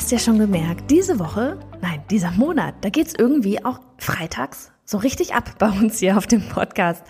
[0.00, 4.96] Hast ja schon gemerkt, diese Woche, nein, dieser Monat, da geht's irgendwie auch freitags so
[4.96, 7.04] richtig ab bei uns hier auf dem Podcast.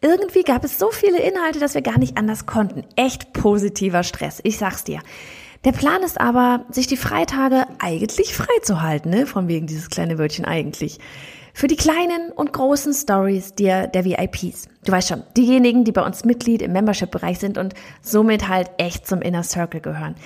[0.00, 2.82] Irgendwie gab es so viele Inhalte, dass wir gar nicht anders konnten.
[2.96, 4.98] Echt positiver Stress, ich sag's dir.
[5.64, 9.26] Der Plan ist aber, sich die Freitage eigentlich frei zu halten, ne?
[9.26, 10.98] Von wegen dieses kleine Wörtchen eigentlich.
[11.56, 14.68] Für die kleinen und großen Stories der, der VIPs.
[14.84, 19.06] Du weißt schon, diejenigen, die bei uns Mitglied im Membership-Bereich sind und somit halt echt
[19.06, 20.16] zum Inner Circle gehören.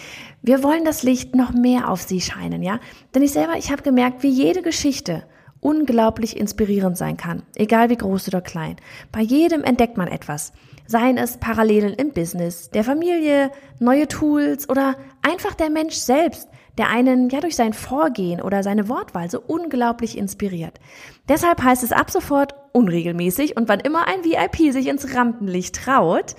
[0.41, 2.81] Wir wollen das Licht noch mehr auf sie scheinen, ja?
[3.15, 5.23] Denn ich selber, ich habe gemerkt, wie jede Geschichte
[5.61, 8.77] unglaublich inspirierend sein kann, egal wie groß oder klein.
[9.13, 10.55] Bei jedem entdeckt man etwas.
[10.87, 16.49] Seien es Parallelen im Business, der Familie, neue Tools oder einfach der Mensch selbst,
[16.79, 20.81] der einen ja durch sein Vorgehen oder seine Wortwahl so unglaublich inspiriert.
[21.29, 26.37] Deshalb heißt es ab sofort unregelmäßig und wann immer ein VIP sich ins Rampenlicht traut,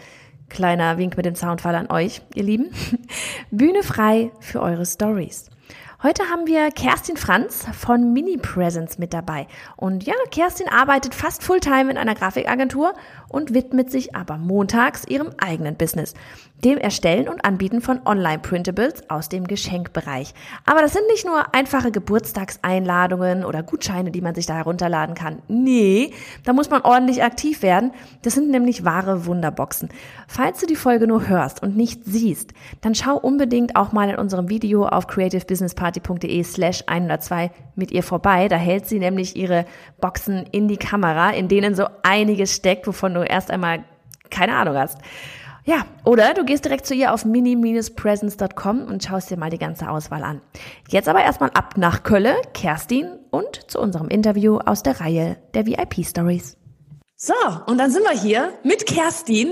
[0.50, 2.72] kleiner Wink mit dem Soundfall an euch, ihr Lieben,
[3.52, 5.50] Bühne frei für eure Stories.
[6.02, 9.48] Heute haben wir Kerstin Franz von Mini Presence mit dabei.
[9.76, 12.94] Und ja, Kerstin arbeitet fast Fulltime in einer Grafikagentur
[13.28, 16.14] und widmet sich aber montags ihrem eigenen Business,
[16.64, 20.34] dem Erstellen und Anbieten von Online-Printables aus dem Geschenkbereich.
[20.66, 25.42] Aber das sind nicht nur einfache Geburtstagseinladungen oder Gutscheine, die man sich da herunterladen kann.
[25.48, 26.12] Nee,
[26.44, 27.92] da muss man ordentlich aktiv werden.
[28.24, 29.90] Das sind nämlich wahre Wunderboxen.
[30.28, 34.18] Falls du die Folge nur hörst und nicht siehst, dann schau unbedingt auch mal in
[34.18, 38.48] unserem Video auf creativebusinessparty.de slash 102 mit ihr vorbei.
[38.48, 39.66] Da hält sie nämlich ihre
[40.02, 43.84] Boxen in die Kamera, in denen so einiges steckt, wovon du erst einmal
[44.30, 45.00] keine Ahnung hast.
[45.70, 49.88] Ja, oder du gehst direkt zu ihr auf mini-presence.com und schaust dir mal die ganze
[49.88, 50.42] Auswahl an.
[50.88, 55.68] Jetzt aber erstmal ab nach Kölle, Kerstin und zu unserem Interview aus der Reihe der
[55.68, 56.58] VIP Stories.
[57.16, 57.36] So,
[57.68, 59.52] und dann sind wir hier mit Kerstin.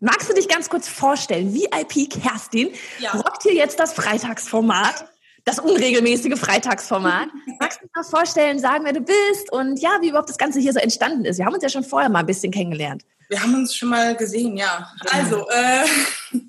[0.00, 1.54] Magst du dich ganz kurz vorstellen?
[1.54, 3.12] VIP Kerstin ja.
[3.12, 5.06] rockt hier jetzt das Freitagsformat
[5.44, 7.28] das unregelmäßige Freitagsformat.
[7.60, 10.58] Magst du dir mal vorstellen, sagen, wer du bist und ja, wie überhaupt das Ganze
[10.58, 11.38] hier so entstanden ist?
[11.38, 13.04] Wir haben uns ja schon vorher mal ein bisschen kennengelernt.
[13.28, 14.90] Wir haben uns schon mal gesehen, ja.
[15.04, 15.12] ja.
[15.12, 15.84] Also, äh,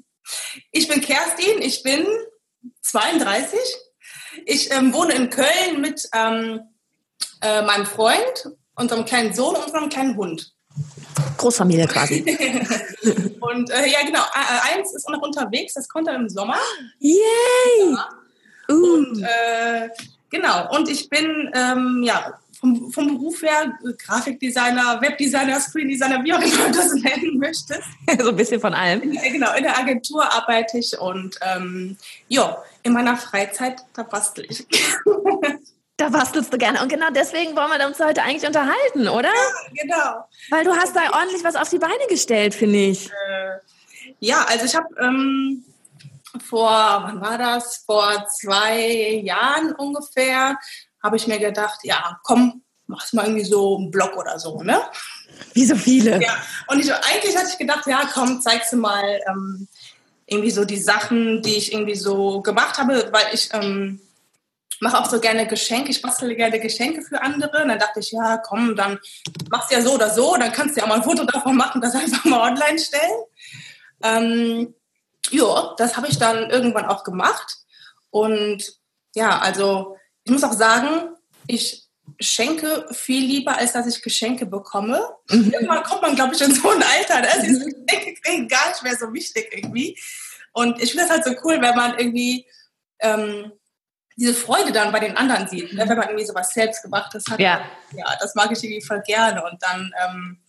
[0.72, 2.06] ich bin Kerstin, ich bin
[2.82, 3.60] 32.
[4.46, 6.62] Ich ähm, wohne in Köln mit ähm,
[7.42, 10.52] äh, meinem Freund, unserem kleinen Sohn und unserem kleinen Hund.
[11.38, 12.22] Großfamilie quasi.
[13.40, 14.24] und äh, ja, genau,
[14.74, 16.58] eins ist noch unterwegs, das kommt dann im Sommer.
[17.00, 17.16] Yay!
[17.92, 18.10] Ja.
[18.70, 18.96] Uh.
[18.96, 19.90] Und äh,
[20.30, 26.40] genau, und ich bin ähm, ja vom, vom Beruf her Grafikdesigner, Webdesigner, Screendesigner, wie auch
[26.40, 27.84] immer du das nennen möchtest.
[28.20, 29.02] so ein bisschen von allem.
[29.02, 34.46] In, genau, in der Agentur arbeite ich und ähm, ja, in meiner Freizeit, da bastel
[34.50, 34.66] ich.
[35.98, 36.82] Da bastelst du gerne.
[36.82, 39.30] Und genau deswegen wollen wir uns heute eigentlich unterhalten, oder?
[39.30, 40.28] Ja, genau.
[40.50, 43.10] Weil du hast da ordentlich was auf die Beine gestellt, finde ich.
[43.10, 43.60] Äh,
[44.20, 45.64] ja, also ich habe ähm,
[46.42, 47.78] vor, wann war das?
[47.86, 50.58] Vor zwei Jahren ungefähr,
[51.06, 54.82] habe ich mir gedacht, ja, komm, mach's mal irgendwie so einen Blog oder so, ne?
[55.54, 56.22] Wie so viele.
[56.22, 56.36] Ja,
[56.68, 59.68] und ich, eigentlich hatte ich gedacht, ja, komm, zeigst du mal ähm,
[60.26, 64.02] irgendwie so die Sachen, die ich irgendwie so gemacht habe, weil ich ähm,
[64.80, 67.62] mache auch so gerne Geschenke, ich bastle gerne Geschenke für andere.
[67.62, 69.00] Und dann dachte ich, ja, komm, dann
[69.50, 71.56] machst du ja so oder so, dann kannst du ja auch mal ein Foto davon
[71.56, 73.22] machen, das einfach mal online stellen.
[74.04, 74.76] Ähm,
[75.32, 77.58] ja, das habe ich dann irgendwann auch gemacht.
[78.10, 78.64] Und
[79.16, 81.16] ja, also ich muss auch sagen,
[81.48, 81.86] ich
[82.20, 85.02] schenke viel lieber, als dass ich Geschenke bekomme.
[85.30, 85.52] Mhm.
[85.52, 88.70] Irgendwann kommt man, glaube ich, in so ein Alter, da ist dieses Geschenke kriegen gar
[88.70, 89.98] nicht mehr so wichtig irgendwie.
[90.54, 92.46] Und ich finde das halt so cool, wenn man irgendwie
[93.00, 93.52] ähm,
[94.18, 95.88] diese Freude dann bei den anderen sieht, ne?
[95.88, 97.40] wenn man irgendwie sowas selbst gemachtes hat.
[97.40, 97.66] Ja.
[97.92, 99.44] ja, das mag ich irgendwie voll gerne.
[99.44, 100.40] Und dann ähm,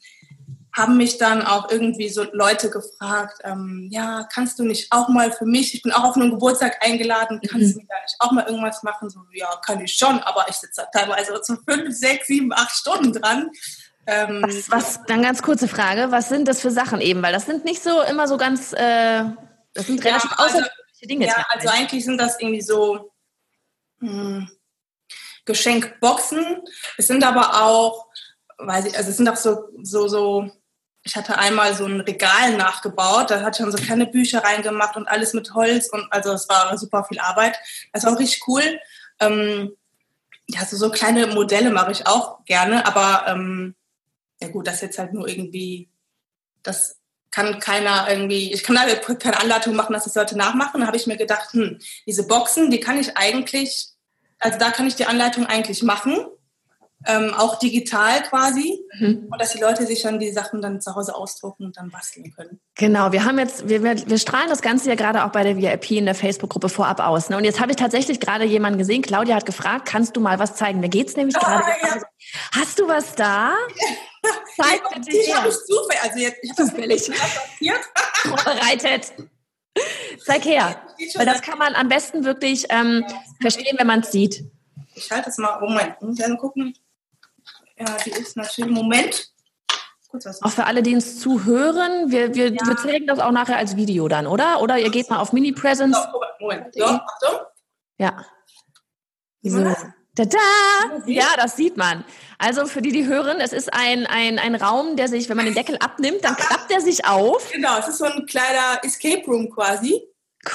[0.77, 5.33] haben mich dann auch irgendwie so Leute gefragt, ähm, ja, kannst du nicht auch mal
[5.33, 7.73] für mich, ich bin auch auf einen Geburtstag eingeladen, kannst mhm.
[7.73, 9.09] du mir da nicht auch mal irgendwas machen?
[9.09, 12.77] So, ja, kann ich schon, aber ich sitze da teilweise zu fünf, sechs, sieben, acht
[12.77, 13.51] Stunden dran.
[14.07, 17.23] Ähm, was, was, dann ganz kurze Frage, was sind das für Sachen eben?
[17.23, 19.25] Weil das sind nicht so immer so ganz, äh,
[19.73, 21.27] das sind relativ ja, also, außergewöhnliche Dinge.
[21.27, 23.13] Ja, also eigentlich sind das irgendwie so
[24.01, 24.51] mh, hm,
[25.47, 26.63] Geschenkboxen.
[26.99, 28.09] Es sind aber auch,
[28.59, 30.51] weiß ich, also es sind auch so, so, so
[31.07, 34.97] ich hatte einmal so ein Regal nachgebaut, da hatte ich dann so kleine Bücher reingemacht
[34.97, 37.57] und alles mit Holz und also es war super viel Arbeit.
[37.93, 38.81] Das war auch richtig cool.
[39.21, 39.71] Ähm,
[40.49, 43.77] ja, so, so kleine Modelle mache ich auch gerne, aber ähm,
[44.41, 45.89] ja gut, das jetzt halt nur irgendwie,
[46.65, 46.99] das
[47.31, 50.81] kann keiner irgendwie, ich kann da keine Anleitung machen, dass das Leute nachmachen.
[50.81, 53.91] Da habe ich mir gedacht, hm, diese Boxen, die kann ich eigentlich,
[54.41, 56.27] also da kann ich die Anleitung eigentlich machen
[57.07, 58.85] ähm, auch digital quasi.
[58.99, 59.29] Mhm.
[59.31, 62.33] Und dass die Leute sich dann die Sachen dann zu Hause ausdrucken und dann basteln
[62.35, 62.61] können.
[62.75, 65.93] Genau, wir haben jetzt, wir, wir strahlen das Ganze ja gerade auch bei der VIP
[65.93, 67.31] in der Facebook-Gruppe vorab aus.
[67.31, 67.37] Ne?
[67.37, 70.57] Und jetzt habe ich tatsächlich gerade jemanden gesehen, Claudia hat gefragt, kannst du mal was
[70.57, 70.81] zeigen?
[70.81, 71.65] Mir geht's nämlich gerade.
[71.65, 72.03] Ah, ja.
[72.53, 73.55] Hast du was da?
[74.57, 77.03] Zeig bitte ich habe ich zufällig, also jetzt, ich zufällig
[78.23, 79.13] vorbereitet.
[80.25, 80.81] Zeig her,
[81.15, 83.05] weil das kann man am besten wirklich ähm,
[83.41, 84.45] verstehen, wenn man es sieht.
[84.95, 86.75] Ich halte es mal, Moment, muss ja gucken.
[87.79, 89.33] Ja, die ist natürlich, Moment.
[90.41, 92.67] Auch für alle, die uns zuhören, wir, wir, ja.
[92.67, 94.63] wir zeigen das auch nachher als Video dann, oder?
[94.63, 95.97] Oder ihr geht mal auf Mini-Presence.
[96.41, 97.41] Moment, ja, Achtung.
[97.99, 98.25] Ja.
[99.43, 99.77] So.
[100.17, 100.39] Tada!
[101.07, 102.05] Ja, das sieht man.
[102.39, 105.45] Also für die, die hören, es ist ein, ein, ein Raum, der sich, wenn man
[105.45, 107.53] den Deckel abnimmt, dann klappt der sich auf.
[107.53, 110.03] Genau, es ist so ein kleiner Escape Room quasi.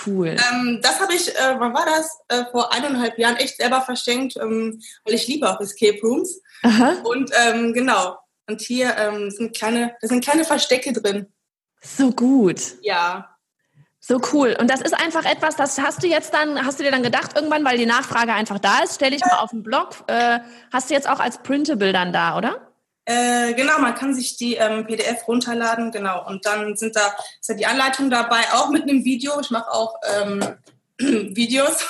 [0.05, 0.35] Cool.
[0.51, 2.17] Ähm, das habe ich, äh, wann war das?
[2.29, 6.41] Äh, vor eineinhalb Jahren echt selber verschenkt, ähm, weil ich liebe auch Escape Rooms.
[6.63, 6.97] Aha.
[7.03, 8.17] Und ähm, genau.
[8.47, 11.27] Und hier ähm, sind kleine, da sind kleine Verstecke drin.
[11.81, 12.61] So gut.
[12.81, 13.37] Ja.
[13.99, 14.57] So cool.
[14.59, 17.35] Und das ist einfach etwas, das hast du jetzt dann, hast du dir dann gedacht,
[17.35, 20.03] irgendwann, weil die Nachfrage einfach da ist, stelle ich mal auf den Blog.
[20.07, 20.39] Äh,
[20.73, 22.71] hast du jetzt auch als Printable dann da, oder?
[23.05, 26.25] Äh, genau, man kann sich die ähm, PDF runterladen, genau.
[26.27, 29.39] Und dann sind da ist ja die Anleitung dabei, auch mit einem Video.
[29.39, 30.43] Ich mache auch ähm,
[30.97, 31.85] Videos.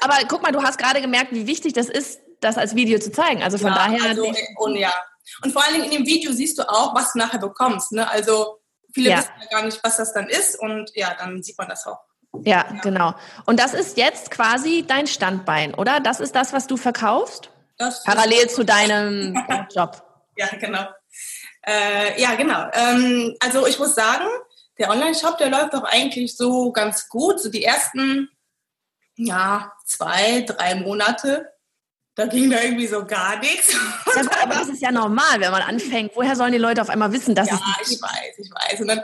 [0.00, 3.12] Aber guck mal, du hast gerade gemerkt, wie wichtig das ist, das als Video zu
[3.12, 3.42] zeigen.
[3.42, 4.10] Also von ja, daher.
[4.10, 4.92] Also, und ja.
[5.42, 7.92] Und vor allen Dingen in dem Video siehst du auch, was du nachher bekommst.
[7.92, 8.08] Ne?
[8.10, 8.58] Also
[8.92, 9.18] viele ja.
[9.18, 10.58] wissen ja gar nicht, was das dann ist.
[10.58, 12.00] Und ja, dann sieht man das auch.
[12.44, 13.14] Ja, ja, genau.
[13.46, 16.00] Und das ist jetzt quasi dein Standbein, oder?
[16.00, 17.50] Das ist das, was du verkaufst?
[17.76, 19.36] Das Parallel zu deinem
[19.74, 20.02] Job.
[20.36, 20.86] Ja, genau.
[21.62, 22.68] Äh, ja, genau.
[22.72, 24.26] Ähm, also ich muss sagen,
[24.78, 27.40] der Online-Shop, der läuft doch eigentlich so ganz gut.
[27.40, 28.30] So die ersten,
[29.16, 31.50] ja, zwei, drei Monate,
[32.20, 33.72] da ging da irgendwie so gar nichts.
[33.72, 36.12] Ja, aber das ist ja normal, wenn man anfängt.
[36.14, 37.60] Woher sollen die Leute auf einmal wissen, dass ja, es...
[37.60, 38.80] Ja, ich weiß, ich weiß.
[38.82, 39.00] Und dann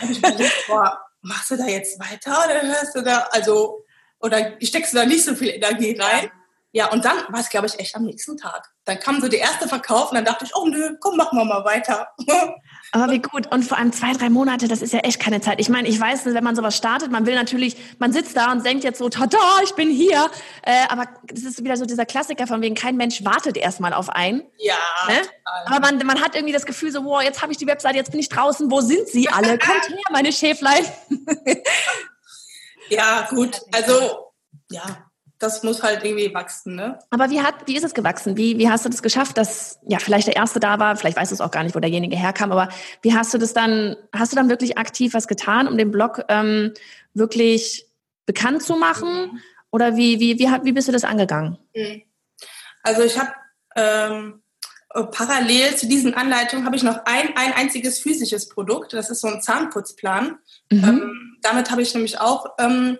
[0.00, 3.84] habe ich mir gedacht, boah, machst du da jetzt weiter oder hörst du da, also,
[4.20, 6.24] oder steckst du da nicht so viel Energie rein?
[6.24, 6.30] Ja.
[6.76, 8.68] Ja, und dann war es, glaube ich, echt am nächsten Tag.
[8.84, 11.44] Dann kam so der erste Verkauf und dann dachte ich, oh nö, komm, machen wir
[11.44, 12.08] mal weiter.
[12.94, 13.50] Aber wie gut.
[13.52, 15.58] Und vor allem zwei, drei Monate, das ist ja echt keine Zeit.
[15.58, 18.64] Ich meine, ich weiß, wenn man sowas startet, man will natürlich, man sitzt da und
[18.64, 20.30] denkt jetzt so, tada, ich bin hier.
[20.62, 24.10] Äh, aber das ist wieder so dieser Klassiker von wegen, kein Mensch wartet erstmal auf
[24.10, 24.44] einen.
[24.58, 24.76] Ja.
[25.08, 25.16] Ne?
[25.66, 28.12] Aber man, man hat irgendwie das Gefühl so, wow, jetzt habe ich die Webseite, jetzt
[28.12, 29.58] bin ich draußen, wo sind sie alle?
[29.58, 30.84] Kommt her, meine Schäflein.
[32.90, 33.60] ja, gut.
[33.72, 34.30] Also,
[34.70, 36.98] ja, das muss halt irgendwie wachsen, ne?
[37.10, 38.36] Aber wie hat, wie ist es gewachsen?
[38.36, 40.96] Wie, wie hast du das geschafft, dass ja vielleicht der erste da war?
[40.96, 42.52] Vielleicht weißt du es auch gar nicht, wo derjenige herkam.
[42.52, 42.68] Aber
[43.02, 43.96] wie hast du das dann?
[44.12, 46.72] Hast du dann wirklich aktiv was getan, um den Blog ähm,
[47.14, 47.86] wirklich
[48.26, 49.42] bekannt zu machen?
[49.70, 51.58] Oder wie, wie, wie, wie bist du das angegangen?
[51.74, 52.02] Mhm.
[52.82, 53.32] Also ich habe
[53.74, 54.42] ähm,
[55.10, 58.92] parallel zu diesen Anleitungen habe ich noch ein, ein einziges physisches Produkt.
[58.92, 60.38] Das ist so ein Zahnputzplan.
[60.70, 60.84] Mhm.
[60.84, 62.98] Ähm, damit habe ich nämlich auch ähm,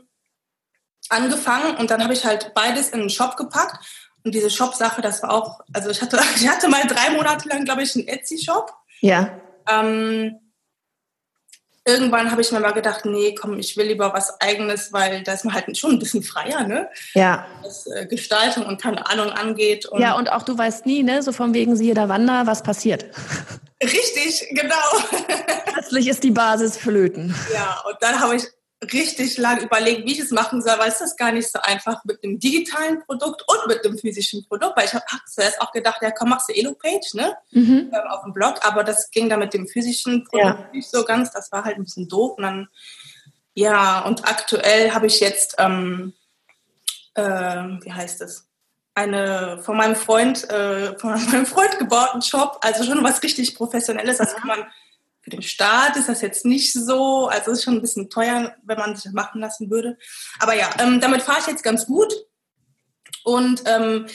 [1.09, 3.85] angefangen und dann habe ich halt beides in den Shop gepackt.
[4.25, 7.64] Und diese Shop-Sache, das war auch, also ich hatte, ich hatte mal drei Monate lang,
[7.64, 8.73] glaube ich, einen Etsy-Shop.
[9.00, 9.38] Ja.
[9.69, 10.40] Ähm,
[11.85, 15.35] irgendwann habe ich mir mal gedacht, nee, komm, ich will lieber was Eigenes, weil da
[15.35, 16.88] ist man halt schon ein bisschen freier, ne?
[17.12, 17.47] Ja.
[17.62, 19.87] Was äh, Gestaltung und keine Ahnung angeht.
[19.87, 21.23] Und ja, und auch du weißt nie, ne?
[21.23, 23.05] So von wegen siehe der Wander, was passiert.
[23.83, 24.75] Richtig, genau.
[25.73, 27.35] Plötzlich ist die Basis flöten.
[27.52, 28.45] Ja, und dann habe ich
[28.93, 32.05] richtig lang überlegen, wie ich es machen soll, weil es ist gar nicht so einfach
[32.05, 35.99] mit einem digitalen Produkt und mit einem physischen Produkt, weil ich habe zuerst auch gedacht,
[36.03, 37.91] ja komm, machst du Elo-Page, ne, mhm.
[37.93, 40.69] ähm, auf dem Blog, aber das ging dann mit dem physischen Produkt ja.
[40.73, 42.69] nicht so ganz, das war halt ein bisschen doof und dann,
[43.55, 46.12] ja, und aktuell habe ich jetzt, ähm,
[47.14, 48.49] äh, wie heißt es,
[48.95, 54.19] eine von meinem Freund, äh, von meinem Freund gebauten Shop, also schon was richtig Professionelles,
[54.19, 54.67] das kann man
[55.25, 58.78] für den Staat ist das jetzt nicht so, also ist schon ein bisschen teuer, wenn
[58.78, 59.97] man sich das machen lassen würde.
[60.38, 62.12] Aber ja, ähm, damit fahre ich jetzt ganz gut.
[63.25, 64.07] Und ähm,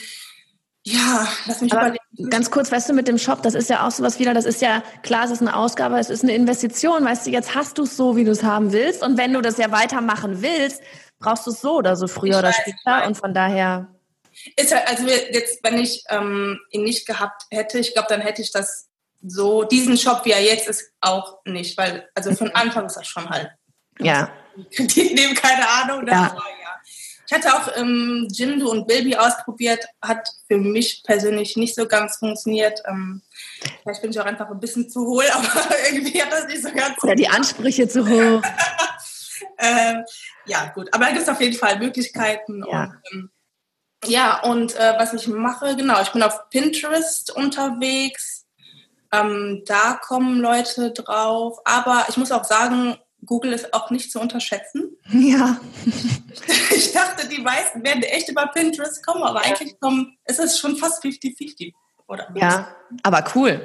[0.84, 2.30] ja, lass mich Aber überlegen.
[2.30, 4.62] Ganz kurz, weißt du, mit dem Shop, das ist ja auch sowas wieder, das ist
[4.62, 7.82] ja, klar, es ist eine Ausgabe, es ist eine Investition, weißt du, jetzt hast du
[7.82, 9.02] es so, wie du es haben willst.
[9.02, 10.80] Und wenn du das ja weitermachen willst,
[11.18, 13.06] brauchst du es so oder so früher ich oder weiß, später.
[13.08, 13.88] Und von daher.
[14.56, 18.42] Ist halt, also jetzt, wenn ich ähm, ihn nicht gehabt hätte, ich glaube, dann hätte
[18.42, 18.89] ich das
[19.22, 23.06] so diesen Shop, wie er jetzt ist, auch nicht, weil also von Anfang ist das
[23.06, 23.50] schon halt.
[23.98, 24.30] Ja.
[24.74, 26.06] Kredit nehmen, keine Ahnung.
[26.06, 26.34] Das Ja.
[26.34, 26.70] ja.
[27.30, 32.16] Ich hatte auch ähm, Jindo und Bilby ausprobiert, hat für mich persönlich nicht so ganz
[32.16, 32.82] funktioniert.
[32.88, 33.22] Ähm,
[33.82, 35.48] vielleicht bin ich auch einfach ein bisschen zu hohl, aber
[35.88, 38.42] irgendwie hat das nicht so ganz Oder die Ansprüche zu hoch.
[39.58, 40.04] ähm,
[40.46, 40.92] ja, gut.
[40.92, 42.64] Aber da gibt es auf jeden Fall Möglichkeiten.
[42.68, 42.82] Ja.
[42.82, 43.30] Und, ähm,
[44.06, 48.39] ja, und äh, was ich mache, genau, ich bin auf Pinterest unterwegs.
[49.12, 51.58] Ähm, da kommen Leute drauf.
[51.64, 54.96] Aber ich muss auch sagen, Google ist auch nicht zu unterschätzen.
[55.12, 55.60] Ja.
[56.70, 60.76] Ich dachte, die meisten werden echt über Pinterest kommen, aber eigentlich kommen, ist es schon
[60.76, 61.72] fast 50-50.
[62.06, 62.28] Oder?
[62.34, 62.68] Ja.
[63.02, 63.60] Aber cool.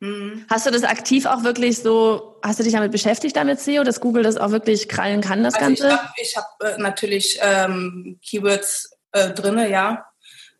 [0.00, 0.46] Mhm.
[0.48, 4.00] Hast du das aktiv auch wirklich so, hast du dich damit beschäftigt, damit SEO, dass
[4.00, 5.96] Google das auch wirklich krallen kann, das Also ich Ganze?
[5.98, 10.06] habe ich hab, äh, natürlich ähm, Keywords äh, drinne, ja.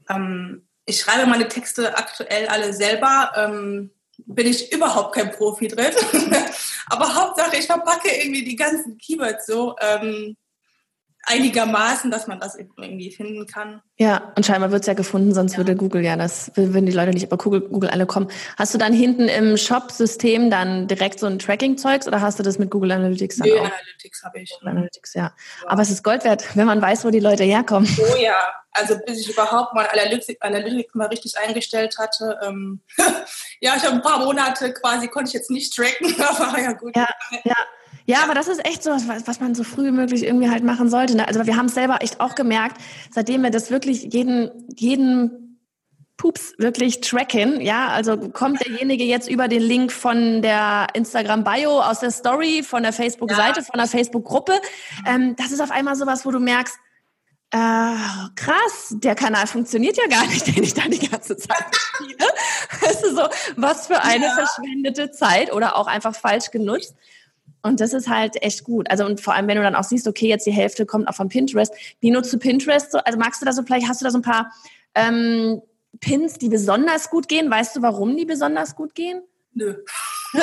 [0.08, 3.32] Ähm, ich schreibe meine Texte aktuell alle selber.
[3.36, 3.90] Ähm,
[4.26, 5.92] bin ich überhaupt kein Profi drin.
[6.86, 10.36] Aber Hauptsache, ich verpacke irgendwie die ganzen Keywords so ähm,
[11.24, 13.82] einigermaßen, dass man das irgendwie finden kann.
[14.00, 17.10] Ja, und scheinbar wird es ja gefunden, sonst würde Google ja das, würden die Leute
[17.10, 18.30] nicht über Google, Google alle kommen.
[18.56, 22.60] Hast du dann hinten im Shop-System dann direkt so ein Tracking-Zeugs oder hast du das
[22.60, 23.56] mit Google Analytics dann auch?
[23.56, 24.50] Analytics habe ich.
[24.50, 25.32] Google Analytics, ja.
[25.66, 27.88] Aber es ist Gold wert, wenn man weiß, wo die Leute herkommen.
[27.98, 28.36] Oh ja,
[28.70, 32.38] also bis ich überhaupt mal Analytics, Analytics mal richtig eingestellt hatte.
[32.46, 32.80] Ähm,
[33.60, 36.94] ja, ich habe ein paar Monate quasi, konnte ich jetzt nicht tracken, aber ja gut.
[36.96, 37.08] Ja,
[37.42, 37.56] ja.
[38.08, 40.64] Ja, aber das ist echt so, was, was man so früh wie möglich irgendwie halt
[40.64, 41.14] machen sollte.
[41.14, 41.28] Ne?
[41.28, 45.44] Also wir haben es selber echt auch gemerkt, seitdem wir das wirklich jeden, jeden
[46.16, 52.00] Pups wirklich tracken, ja, also kommt derjenige jetzt über den Link von der Instagram-Bio, aus
[52.00, 53.64] der Story, von der Facebook-Seite, Ja.
[53.66, 54.60] von der Facebook-Gruppe.
[55.06, 56.74] Ähm, das ist auf einmal sowas, wo du merkst,
[57.50, 57.94] äh,
[58.34, 62.26] krass, der Kanal funktioniert ja gar nicht, den ich da die ganze Zeit spiele.
[62.82, 63.22] Weißt du so,
[63.56, 64.32] was für eine Ja.
[64.34, 66.94] verschwendete Zeit oder auch einfach falsch genutzt.
[67.68, 68.90] Und das ist halt echt gut.
[68.90, 71.14] Also und vor allem, wenn du dann auch siehst, okay, jetzt die Hälfte kommt auch
[71.14, 71.72] von Pinterest.
[72.00, 72.90] Wie nutzt du Pinterest?
[72.90, 72.98] So?
[72.98, 74.50] Also magst du da so, vielleicht hast du da so ein paar
[74.94, 75.60] ähm,
[76.00, 77.50] Pins, die besonders gut gehen.
[77.50, 79.22] Weißt du, warum die besonders gut gehen?
[79.52, 79.74] Nö.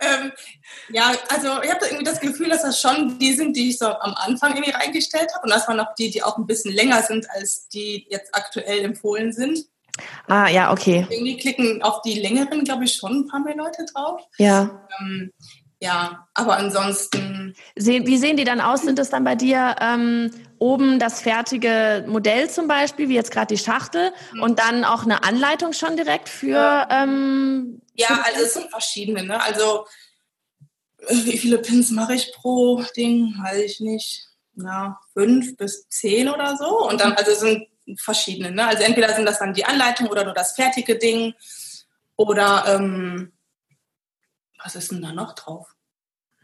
[0.00, 0.32] ähm,
[0.90, 3.86] ja, also ich habe irgendwie das Gefühl, dass das schon die sind, die ich so
[3.86, 5.44] am Anfang irgendwie reingestellt habe.
[5.44, 8.84] Und das waren auch die, die auch ein bisschen länger sind, als die jetzt aktuell
[8.84, 9.66] empfohlen sind.
[10.28, 11.06] Ah, ja, okay.
[11.10, 14.20] Irgendwie klicken auf die längeren, glaube ich, schon ein paar mehr Leute drauf.
[14.38, 14.88] Ja.
[15.00, 15.32] Ähm,
[15.82, 18.82] ja, aber ansonsten, Sehen, wie sehen die dann aus?
[18.82, 23.54] Sind es dann bei dir ähm, oben das fertige Modell zum Beispiel, wie jetzt gerade
[23.54, 28.70] die Schachtel, und dann auch eine Anleitung schon direkt für ähm, ja, also es sind
[28.70, 29.24] verschiedene.
[29.24, 29.42] Ne?
[29.42, 29.86] Also
[31.08, 33.34] wie viele Pins mache ich pro Ding?
[33.42, 34.26] Weiß ich nicht.
[34.54, 36.88] Ja, fünf bis zehn oder so.
[36.88, 37.66] Und dann, also sind
[37.96, 38.50] verschiedene.
[38.50, 38.66] Ne?
[38.66, 41.34] Also entweder sind das dann die Anleitung oder nur das fertige Ding.
[42.16, 43.32] Oder ähm,
[44.62, 45.74] was ist denn da noch drauf?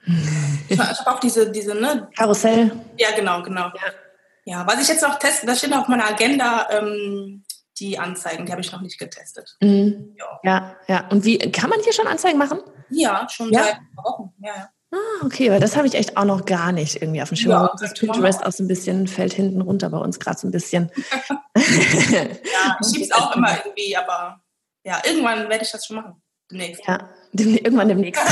[0.69, 2.09] ich habe auch diese, diese, ne?
[2.17, 2.73] Karussell.
[2.97, 3.67] Ja, genau, genau.
[3.67, 3.93] Ja.
[4.45, 7.45] ja, was ich jetzt noch teste, das steht auf meiner Agenda, ähm,
[7.79, 9.57] die Anzeigen, die habe ich noch nicht getestet.
[9.61, 10.17] Mhm.
[10.17, 10.41] Ja.
[10.43, 11.09] Ja, ja.
[11.09, 12.61] Und wie kann man hier schon Anzeigen machen?
[12.89, 13.65] Ja, schon Ja?
[13.65, 14.33] seit ein paar Wochen.
[14.39, 14.69] Ja, ja.
[14.93, 17.51] Ah, okay, weil das habe ich echt auch noch gar nicht irgendwie auf dem Schirm.
[17.51, 20.47] Ja, das das Pinterest auch so ein bisschen fällt hinten runter bei uns gerade so
[20.47, 20.91] ein bisschen.
[21.57, 24.41] Ja, ich schiebe es auch immer irgendwie, aber
[24.85, 26.23] ja, irgendwann werde ich das schon machen.
[26.51, 26.87] Demnächst.
[26.87, 28.23] Ja, dem, irgendwann demnächst.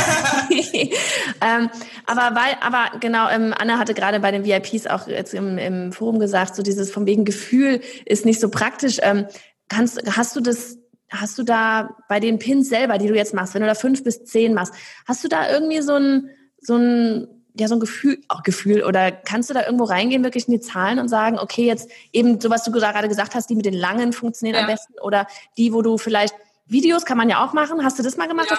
[1.40, 1.70] ähm,
[2.06, 5.92] aber weil, aber genau, ähm, Anna hatte gerade bei den VIPs auch jetzt im, im
[5.92, 8.98] Forum gesagt, so dieses von wegen Gefühl ist nicht so praktisch.
[9.02, 9.26] Ähm,
[9.68, 10.78] kannst, hast du das,
[11.10, 14.04] hast du da bei den Pins selber, die du jetzt machst, wenn du da fünf
[14.04, 14.74] bis zehn machst,
[15.06, 16.30] hast du da irgendwie so ein,
[16.64, 17.28] so ein,
[17.58, 20.60] ja, so ein Gefühl, auch Gefühl, oder kannst du da irgendwo reingehen, wirklich in die
[20.60, 23.74] Zahlen und sagen, okay, jetzt eben so, was du gerade gesagt hast, die mit den
[23.74, 24.74] langen funktionieren am Ja.
[24.74, 26.34] besten, oder die, wo du vielleicht
[26.66, 27.84] Videos kann man ja auch machen.
[27.84, 28.58] Hast du das mal gemacht Ja.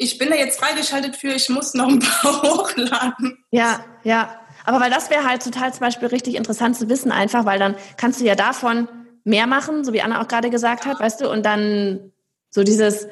[0.00, 3.38] Ich bin da jetzt freigeschaltet für, ich muss noch ein paar hochladen.
[3.50, 4.40] Ja, ja.
[4.64, 7.74] Aber weil das wäre halt total zum Beispiel richtig interessant zu wissen, einfach, weil dann
[7.96, 8.88] kannst du ja davon
[9.24, 12.12] mehr machen, so wie Anna auch gerade gesagt hat, weißt du, und dann
[12.50, 13.08] so dieses,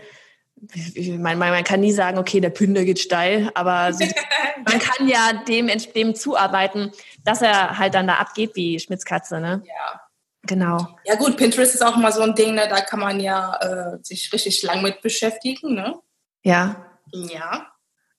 [1.19, 3.91] man, man, man kann nie sagen, okay, der Pin, der geht steil, aber
[4.65, 6.93] man kann ja dem, dem zuarbeiten,
[7.25, 9.63] dass er halt dann da abgeht wie Schmitzkatze, ne?
[9.67, 10.01] Ja.
[10.47, 10.97] Genau.
[11.05, 12.69] Ja gut, Pinterest ist auch mal so ein Ding, ne?
[12.69, 15.75] da kann man ja äh, sich richtig lang mit beschäftigen.
[15.75, 15.99] Ne?
[16.45, 16.87] Ja.
[17.13, 17.67] Ja.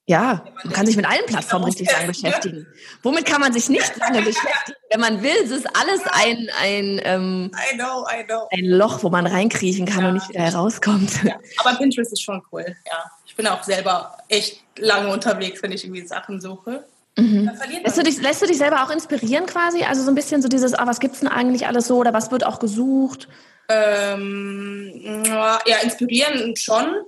[0.10, 2.30] Ja, man kann sich mit allen Plattformen richtig lang auskennt, ne?
[2.30, 2.68] beschäftigen.
[3.04, 4.78] Womit kann man sich nicht lange beschäftigen?
[4.90, 8.48] Wenn man will, es ist alles ein, ein, ähm, I know, I know.
[8.52, 10.08] ein Loch, wo man reinkriechen kann Ja.
[10.08, 11.24] und nicht wieder herauskommt.
[11.26, 11.36] Ja.
[11.58, 13.12] Aber Pinterest ist schon cool, ja.
[13.26, 16.86] Ich bin auch selber echt lange unterwegs, wenn ich irgendwie Sachen suche.
[17.18, 17.52] Mhm.
[17.84, 19.84] Lässt, du dich, lässt du dich selber auch inspirieren quasi?
[19.84, 22.32] Also so ein bisschen so dieses, ah, was gibt's denn eigentlich alles so oder was
[22.32, 23.28] wird auch gesucht?
[23.68, 27.02] Ähm, ja, inspirieren schon.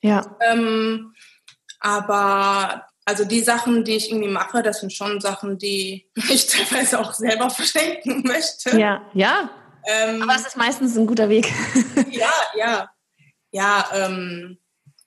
[0.00, 0.36] Ja.
[0.40, 1.12] Ähm,
[1.84, 6.98] aber also die Sachen, die ich irgendwie mache, das sind schon Sachen, die ich teilweise
[6.98, 8.78] auch selber verschenken möchte.
[8.78, 9.50] Ja, ja.
[9.86, 11.52] Ähm, aber es ist meistens ein guter Weg.
[12.10, 12.90] ja, ja.
[13.52, 14.58] Ja, ähm,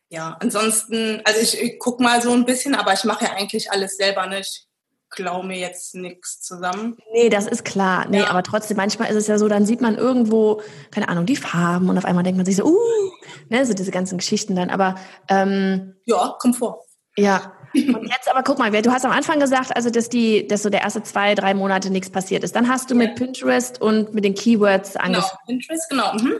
[0.09, 3.71] ja, ansonsten, also ich, ich gucke mal so ein bisschen, aber ich mache ja eigentlich
[3.71, 4.66] alles selber nicht.
[5.09, 6.97] Klaue mir jetzt nichts zusammen.
[7.13, 8.07] Nee, das ist klar.
[8.09, 8.29] Nee, ja.
[8.29, 10.61] aber trotzdem, manchmal ist es ja so, dann sieht man irgendwo,
[10.91, 13.11] keine Ahnung, die Farben und auf einmal denkt man sich so, uh,
[13.49, 14.69] ne, so diese ganzen Geschichten dann.
[14.69, 14.95] Aber
[15.29, 16.83] ähm, ja, kommt vor.
[17.17, 17.53] Ja.
[17.73, 20.69] Und jetzt aber guck mal, du hast am Anfang gesagt, also dass die, dass so
[20.69, 22.55] der erste zwei, drei Monate nichts passiert ist.
[22.55, 22.99] Dann hast du ja.
[22.99, 25.37] mit Pinterest und mit den Keywords genau, angefangen.
[25.47, 26.13] Genau, Pinterest, genau.
[26.13, 26.39] Mhm.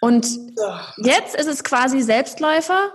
[0.00, 0.26] Und
[0.98, 2.92] jetzt ist es quasi Selbstläufer.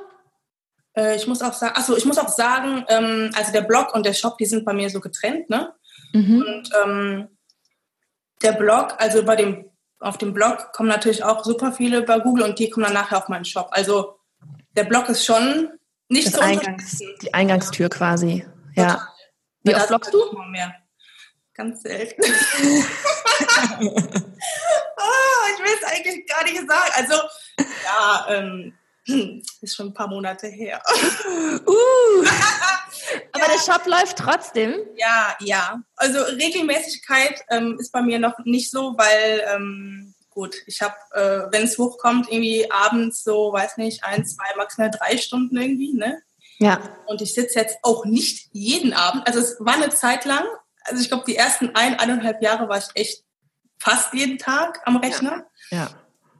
[0.97, 4.05] Äh, ich muss auch sagen, achso, ich muss auch sagen, ähm, also der Blog und
[4.05, 5.73] der Shop, die sind bei mir so getrennt, ne?
[6.13, 6.41] Mhm.
[6.41, 7.27] Und ähm,
[8.41, 12.43] der Blog, also bei dem, auf dem Blog kommen natürlich auch super viele bei Google
[12.45, 13.69] und die kommen dann nachher auf meinen Shop.
[13.71, 14.19] Also
[14.75, 15.71] der Blog ist schon
[16.09, 18.45] nicht das so Eingangs, Die Eingangstür quasi.
[18.75, 18.93] Ja.
[18.93, 19.07] Total.
[19.63, 20.19] Wie oft bloggst du?
[20.49, 20.73] Mehr.
[21.53, 22.21] Ganz selten.
[22.23, 22.33] ich
[25.59, 26.91] will es eigentlich gar nicht sagen.
[26.95, 27.15] Also,
[27.57, 28.76] ja, ähm,
[29.61, 30.81] ist schon ein paar Monate her.
[31.65, 32.25] Uh,
[33.31, 33.51] aber ja.
[33.53, 34.75] der Shop läuft trotzdem?
[34.95, 35.81] Ja, ja.
[35.95, 41.51] Also Regelmäßigkeit ähm, ist bei mir noch nicht so, weil ähm, gut, ich habe, äh,
[41.51, 46.21] wenn es hochkommt, irgendwie abends so, weiß nicht, ein, zwei, maximal drei Stunden irgendwie, ne?
[46.59, 46.79] Ja.
[47.07, 49.25] Und ich sitze jetzt auch nicht jeden Abend.
[49.25, 50.45] Also es war eine Zeit lang,
[50.83, 53.23] also ich glaube, die ersten ein, eineinhalb Jahre war ich echt
[53.79, 55.45] fast jeden Tag am Rechner.
[55.71, 55.77] Ja.
[55.77, 55.89] ja.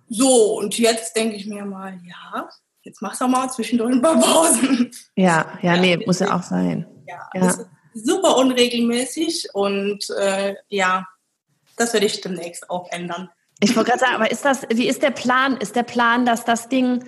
[0.10, 2.50] So, und jetzt denke ich mir mal, ja,
[2.84, 4.92] jetzt machst du auch mal zwischendurch ein paar Pausen.
[5.16, 6.86] Ja, ja, ja nee, muss ja auch sein.
[7.08, 7.56] Ja, ja.
[7.94, 11.08] super unregelmäßig und äh, ja,
[11.76, 13.30] das werde ich demnächst auch ändern.
[13.60, 15.58] Ich wollte gerade sagen, aber ist das, wie ist der Plan?
[15.58, 17.04] Ist der Plan, dass das Ding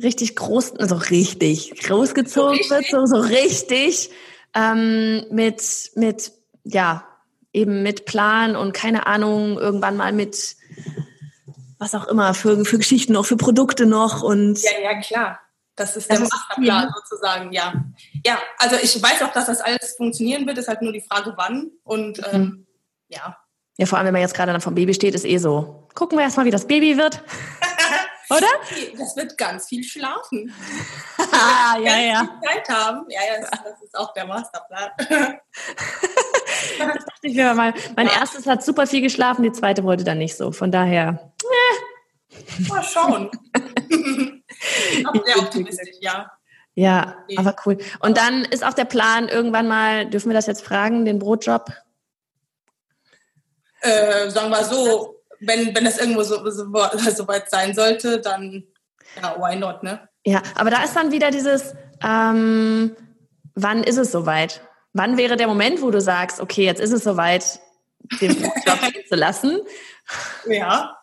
[0.00, 4.10] richtig groß, also richtig großgezogen so wird, so, so richtig
[4.54, 6.32] ähm, mit, mit,
[6.64, 7.04] ja,
[7.52, 10.56] eben mit Plan und keine Ahnung, irgendwann mal mit
[11.78, 14.60] was auch immer, für, für Geschichten noch, für Produkte noch und.
[14.62, 15.40] Ja, ja, klar.
[15.76, 17.72] Das ist der Masterplan sozusagen, ja.
[18.26, 21.34] Ja, also ich weiß auch, dass das alles funktionieren wird, ist halt nur die Frage,
[21.36, 22.66] wann und ähm, mhm.
[23.08, 23.36] ja.
[23.76, 25.86] Ja, vor allem, wenn man jetzt gerade dann vom Baby steht, ist eh so.
[25.94, 27.22] Gucken wir erstmal, wie das Baby wird.
[28.30, 28.46] Oder?
[28.98, 30.52] Das wird ganz viel schlafen.
[31.32, 32.20] ah, ja, ja.
[32.20, 33.06] Viel Zeit haben.
[33.08, 34.90] Ja, ja, das, das ist auch der Masterplan.
[34.98, 35.08] das
[36.78, 37.72] dachte ich mir mal.
[37.96, 38.20] Mein ja.
[38.20, 40.52] erstes hat super viel geschlafen, die zweite wollte dann nicht so.
[40.52, 41.32] Von daher.
[41.42, 42.68] Eh.
[42.68, 43.30] Mal schauen.
[45.24, 46.30] sehr optimistisch, ja.
[46.74, 47.36] Ja, okay.
[47.38, 47.78] aber cool.
[48.00, 51.72] Und dann ist auch der Plan, irgendwann mal, dürfen wir das jetzt fragen, den Brotjob?
[53.80, 56.64] Äh, sagen wir so, wenn, wenn das irgendwo so, so,
[57.16, 58.64] so weit sein sollte, dann
[59.16, 60.08] ja, why not, ne?
[60.24, 62.94] Ja, aber da ist dann wieder dieses, ähm,
[63.54, 64.60] wann ist es soweit?
[64.92, 67.60] Wann wäre der Moment, wo du sagst, okay, jetzt ist es soweit,
[68.20, 68.52] den Job
[69.08, 69.60] zu lassen?
[70.46, 70.96] Ja.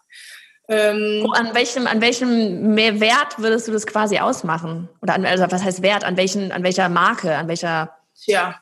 [0.68, 4.90] Ähm, an welchem, an welchem Wert würdest du das quasi ausmachen?
[5.02, 6.04] Oder an, also was heißt Wert?
[6.04, 7.36] An welchen, an welcher Marke?
[7.36, 7.96] An welcher?
[8.26, 8.56] Ja.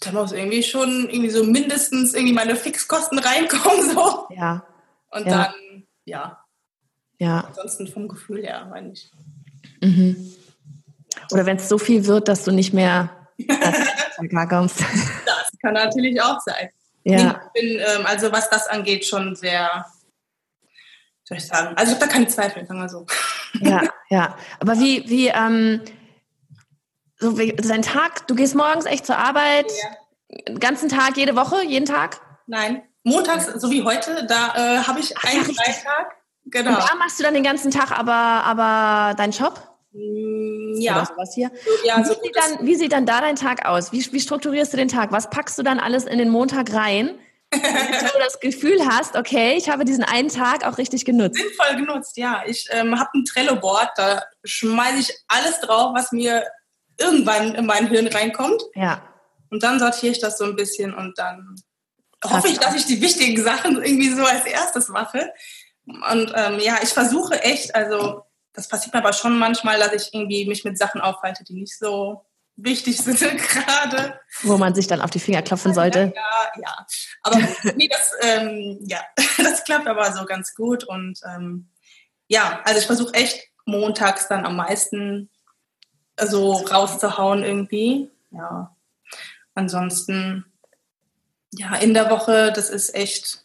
[0.00, 4.26] Da muss irgendwie schon irgendwie so mindestens irgendwie meine Fixkosten reinkommen, so.
[4.30, 4.66] Ja.
[5.10, 5.32] Und ja.
[5.32, 6.38] dann, ja.
[7.18, 7.44] Ja.
[7.46, 9.10] Ansonsten vom Gefühl her, meine ich.
[9.80, 10.34] Mhm.
[11.32, 13.28] Oder wenn es so viel wird, dass du nicht mehr
[14.28, 14.80] klarkommst.
[15.26, 16.68] Das kann natürlich auch sein.
[17.04, 17.40] Ja.
[17.54, 19.86] Ich bin, ähm, also was das angeht, schon sehr,
[21.24, 23.06] soll ich sagen, also ich habe da keine Zweifel, sagen wir so.
[23.60, 24.36] Ja, ja.
[24.60, 25.80] Aber wie, wie, ähm,
[27.18, 30.38] so wie, sein Tag, du gehst morgens echt zur Arbeit, ja.
[30.48, 32.20] den ganzen Tag, jede Woche, jeden Tag?
[32.46, 36.16] Nein, montags, so wie heute, da äh, habe ich einen ja, Freitag.
[36.46, 36.70] Genau.
[36.70, 39.60] Und da machst du dann den ganzen Tag aber, aber deinen Job?
[39.92, 40.96] Mm, ja.
[40.96, 41.50] Oder sowas hier.
[41.84, 43.92] Ja, wie, so sieht dann, wie sieht dann da dein Tag aus?
[43.92, 45.10] Wie, wie strukturierst du den Tag?
[45.10, 47.18] Was packst du dann alles in den Montag rein?
[47.50, 51.36] damit du das Gefühl hast, okay, ich habe diesen einen Tag auch richtig genutzt.
[51.36, 52.42] Sinnvoll genutzt, ja.
[52.46, 56.44] Ich ähm, habe ein Trello-Board, da schmeiße ich alles drauf, was mir
[56.98, 58.62] irgendwann in mein Hirn reinkommt.
[58.74, 59.02] Ja.
[59.50, 61.56] Und dann sortiere ich das so ein bisschen und dann
[62.24, 65.32] hoffe ich, dass ich die wichtigen Sachen irgendwie so als erstes mache.
[65.86, 70.12] Und ähm, ja, ich versuche echt, also das passiert mir aber schon manchmal, dass ich
[70.12, 72.24] irgendwie mich mit Sachen aufhalte, die nicht so
[72.56, 74.18] wichtig sind gerade.
[74.42, 76.12] Wo man sich dann auf die Finger klopfen sollte.
[76.14, 76.86] Ja, ja.
[77.22, 77.38] Aber
[77.76, 79.00] nee, das, ähm, ja,
[79.38, 80.84] das klappt aber so ganz gut.
[80.84, 81.70] Und ähm,
[82.28, 85.30] ja, also ich versuche echt montags dann am meisten
[86.20, 88.10] so rauszuhauen irgendwie.
[88.30, 88.74] Ja.
[89.54, 90.44] Ansonsten,
[91.52, 93.44] ja, in der Woche, das ist echt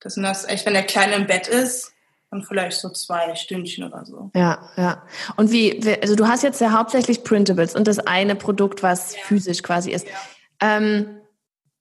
[0.00, 1.92] Das sind das echt, wenn der Kleine im Bett ist,
[2.30, 4.30] und vielleicht so zwei Stündchen oder so.
[4.34, 5.02] Ja, ja.
[5.36, 9.22] Und wie, also du hast jetzt ja hauptsächlich Printables und das eine Produkt, was ja.
[9.22, 10.06] physisch quasi ist.
[10.06, 10.76] Ja.
[10.76, 11.20] Ähm,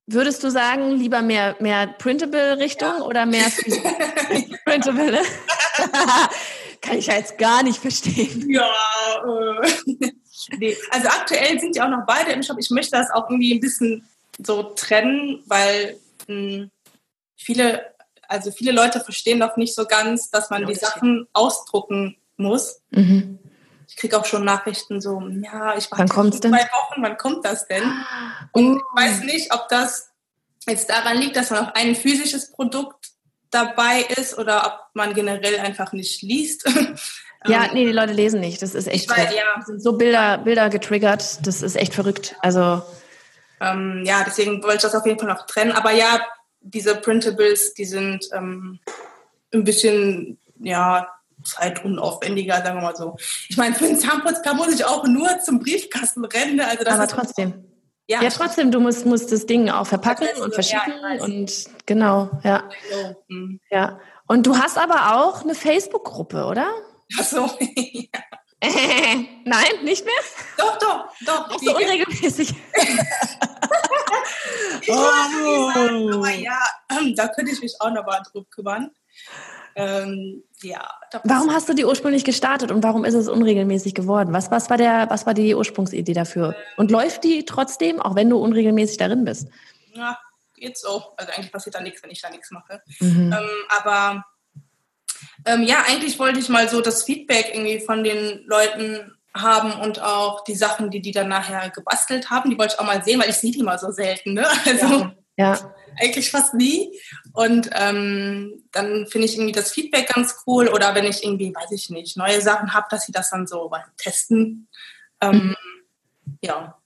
[0.06, 3.04] würdest du sagen, lieber mehr, mehr Printable-Richtung ja.
[3.04, 3.46] oder mehr
[4.66, 5.12] Printable?
[5.12, 5.22] Ne?
[6.88, 8.50] Kann ich ja jetzt gar nicht verstehen.
[8.50, 8.71] Ja,
[9.26, 10.12] äh,
[10.58, 10.78] nee.
[10.91, 12.58] also aktuell sind ja auch noch beide im Shop.
[12.60, 14.08] Ich möchte das auch irgendwie ein bisschen
[14.43, 16.71] so trennen, weil mh, hm,
[17.36, 17.97] viele
[18.28, 22.82] also viele Leute verstehen noch nicht so ganz, dass man die Sachen ausdrucken muss.
[22.91, 23.39] Mhm.
[23.88, 27.67] Ich kriege auch schon Nachrichten so, ja, ich warte wann zwei Wochen, wann kommt das
[27.67, 27.84] denn?
[28.52, 30.10] Und ich weiß nicht, ob das
[30.67, 33.12] jetzt daran liegt, dass noch ein physisches Produkt
[33.52, 36.70] dabei ist oder ob man generell einfach nicht liest.
[37.46, 38.62] Ja, ähm, nee, die Leute lesen nicht.
[38.62, 39.10] Das ist echt.
[39.10, 39.64] Weiß, ja.
[39.64, 41.46] sind so Bilder, Bilder getriggert.
[41.46, 42.36] Das ist echt verrückt.
[42.42, 42.82] Also.
[43.62, 45.72] Ähm, ja, deswegen wollte ich das auf jeden Fall noch trennen.
[45.72, 46.20] Aber ja,
[46.62, 48.80] diese Printables, die sind ähm,
[49.54, 51.08] ein bisschen, ja,
[51.44, 53.16] zeitunaufwendiger, sagen wir mal so.
[53.48, 56.60] Ich meine, für einen Zahnputzplan muss ich auch nur zum Briefkasten rennen.
[56.60, 57.66] Also das Aber trotzdem.
[58.10, 62.30] Ja, ja, trotzdem, du musst, musst das Ding auch verpacken und verschicken ja, und genau,
[62.43, 62.70] ja.
[63.28, 63.60] Mhm.
[63.70, 64.00] Ja.
[64.28, 66.70] Und du hast aber auch eine Facebook-Gruppe, oder?
[67.20, 68.20] Ach so, ja.
[69.46, 70.15] Nein, nicht mehr?
[70.58, 71.52] Doch, doch, doch.
[71.52, 72.50] Auch so unregelmäßig.
[74.82, 74.96] ich oh.
[74.96, 76.58] sagen, aber ja,
[77.15, 78.89] da könnte ich mich auch noch mal drum kümmern.
[79.76, 80.89] Ähm, ja.
[81.24, 84.34] Warum hast du die ursprünglich gestartet und warum ist es unregelmäßig geworden?
[84.34, 86.56] Was, was, war, der, was war die Ursprungsidee dafür?
[86.78, 89.50] Und läuft die trotzdem, auch wenn du unregelmäßig darin bist?
[89.93, 90.17] Ja,
[90.56, 91.04] geht so.
[91.15, 92.82] Also eigentlich passiert da nichts, wenn ich da nichts mache.
[93.00, 93.34] Mhm.
[93.34, 94.26] Ähm, aber
[95.46, 100.02] ähm, ja, eigentlich wollte ich mal so das Feedback irgendwie von den Leuten haben und
[100.02, 103.22] auch die Sachen, die die dann nachher gebastelt haben, die wollte ich auch mal sehen,
[103.22, 104.34] weil ich sehe die mal so selten.
[104.34, 104.48] Ne?
[104.65, 105.13] Also ja.
[105.38, 105.73] Ja.
[106.00, 107.00] eigentlich fast nie.
[107.34, 110.67] Und ähm, dann finde ich irgendwie das Feedback ganz cool.
[110.67, 113.71] Oder wenn ich irgendwie, weiß ich nicht, neue Sachen habe, dass sie das dann so
[113.97, 114.67] testen.
[115.21, 115.56] Ähm,
[116.26, 116.38] mhm.
[116.41, 116.78] Ja.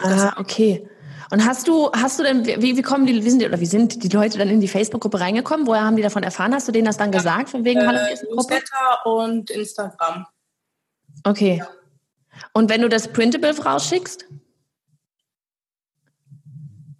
[0.00, 0.88] Ah, okay.
[1.30, 3.66] Und hast du, hast du denn, wie, wie kommen die, wie sind die, oder wie
[3.66, 5.66] sind die Leute dann in die Facebook-Gruppe reingekommen?
[5.66, 6.54] Woher haben die davon erfahren?
[6.54, 7.18] Hast du denen das dann ja.
[7.18, 10.26] gesagt, von wegen äh, Newsletter und Instagram.
[11.24, 11.58] Okay.
[11.58, 11.68] Ja.
[12.54, 14.26] Und wenn du das Printable rausschickst?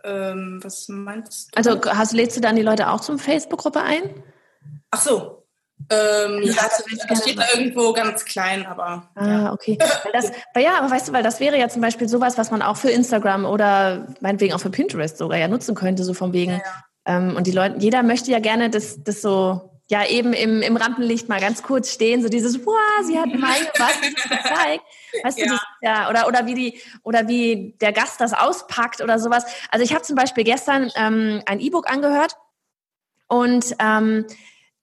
[0.09, 1.57] Ähm, was meinst du?
[1.57, 4.23] Also hast, lädst du dann die Leute auch zum Facebook-Gruppe ein?
[4.91, 5.39] Ach so,
[5.91, 9.09] ähm, ja, das, das steht da irgendwo ganz klein, aber.
[9.15, 9.53] Ah, ja.
[9.53, 9.79] okay.
[9.79, 12.51] Weil das, weil ja, aber weißt du, weil das wäre ja zum Beispiel sowas, was
[12.51, 16.33] man auch für Instagram oder meinetwegen auch für Pinterest sogar ja nutzen könnte, so von
[16.33, 16.53] wegen.
[16.53, 17.17] Ja, ja.
[17.17, 20.77] Ähm, und die Leute, jeder möchte ja gerne das, das so, ja, eben im, im
[20.77, 24.85] Rampenlicht mal ganz kurz stehen, so dieses, wow, sie hat mal was gezeigt.
[25.23, 25.47] Weißt ja.
[25.47, 29.45] du, das, ja, oder, oder wie die, oder wie der Gast das auspackt oder sowas.
[29.71, 32.37] Also ich habe zum Beispiel gestern ähm, ein E-Book angehört
[33.29, 34.27] und ähm,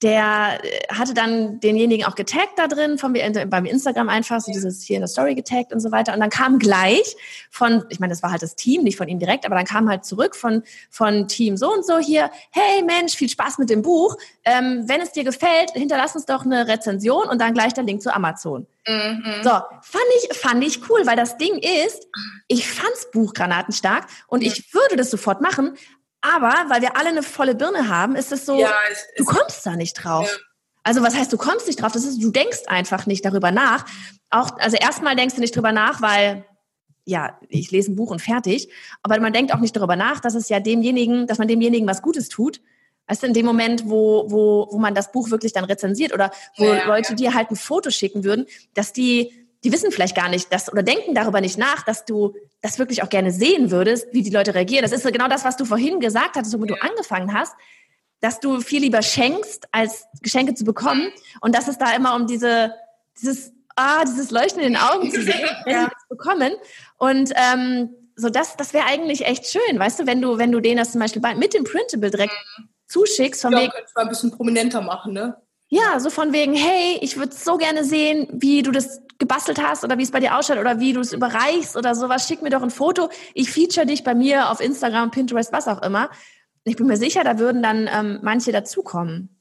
[0.01, 4.83] der äh, hatte dann denjenigen auch getaggt da drin, von, beim Instagram einfach, so dieses
[4.83, 6.13] hier in der Story getaggt und so weiter.
[6.13, 7.15] Und dann kam gleich
[7.49, 9.89] von, ich meine, das war halt das Team, nicht von ihm direkt, aber dann kam
[9.89, 13.81] halt zurück von, von Team so und so hier, hey Mensch, viel Spaß mit dem
[13.81, 14.17] Buch.
[14.43, 18.01] Ähm, wenn es dir gefällt, hinterlass uns doch eine Rezension und dann gleich der Link
[18.01, 18.67] zu Amazon.
[18.87, 19.23] Mhm.
[19.43, 22.07] So, fand ich, fand ich cool, weil das Ding ist,
[22.47, 24.47] ich fand's Buch granatenstark und mhm.
[24.47, 25.75] ich würde das sofort machen,
[26.33, 29.65] aber weil wir alle eine volle Birne haben, ist es so, ja, es, du kommst
[29.65, 30.29] da nicht drauf.
[30.29, 30.37] Ja.
[30.83, 31.91] Also was heißt, du kommst nicht drauf?
[31.91, 33.85] Das ist, du denkst einfach nicht darüber nach.
[34.29, 36.45] Auch, also erstmal denkst du nicht darüber nach, weil
[37.05, 38.69] ja, ich lese ein Buch und fertig.
[39.03, 42.01] Aber man denkt auch nicht darüber nach, dass es ja demjenigen, dass man demjenigen was
[42.01, 42.61] Gutes tut.
[43.07, 46.31] Weißt du, in dem Moment, wo, wo, wo man das Buch wirklich dann rezensiert oder
[46.57, 50.29] wo ja, Leute dir halt ein Foto schicken würden, dass die die wissen vielleicht gar
[50.29, 54.07] nicht, dass oder denken darüber nicht nach, dass du das wirklich auch gerne sehen würdest,
[54.11, 54.83] wie die Leute reagieren.
[54.83, 56.75] Das ist so genau das, was du vorhin gesagt hattest, womit ja.
[56.75, 57.53] du angefangen hast,
[58.21, 62.27] dass du viel lieber schenkst, als Geschenke zu bekommen und dass es da immer um
[62.27, 62.75] diese
[63.19, 65.83] dieses ah dieses Leuchten in den Augen zu sehen, wenn ja.
[65.85, 66.53] sie das bekommen
[66.97, 70.59] und ähm, so das das wäre eigentlich echt schön, weißt du, wenn du wenn du
[70.59, 72.69] denen das zum Beispiel bei, mit dem Printable direkt mhm.
[72.87, 75.37] zuschickst von ja, wegen ein bisschen prominenter machen, ne?
[75.75, 79.83] Ja, so von wegen, hey, ich würde so gerne sehen, wie du das gebastelt hast
[79.83, 82.25] oder wie es bei dir ausschaut oder wie du es überreichst oder sowas.
[82.25, 83.09] Schick mir doch ein Foto.
[83.33, 86.09] Ich feature dich bei mir auf Instagram, Pinterest, was auch immer.
[86.63, 89.37] Ich bin mir sicher, da würden dann ähm, manche dazukommen.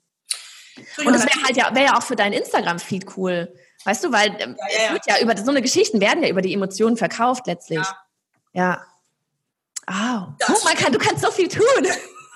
[0.98, 3.54] Und das wäre halt ja, wäre ja auch für deinen Instagram-Feed cool.
[3.84, 5.00] Weißt du, weil ähm, ja, ja, ja.
[5.06, 7.86] ja, über so eine Geschichten werden ja über die Emotionen verkauft letztlich.
[8.52, 8.82] Ja.
[8.82, 8.86] ja.
[9.86, 10.32] Oh.
[10.48, 11.62] oh, man kann, du kannst so viel tun.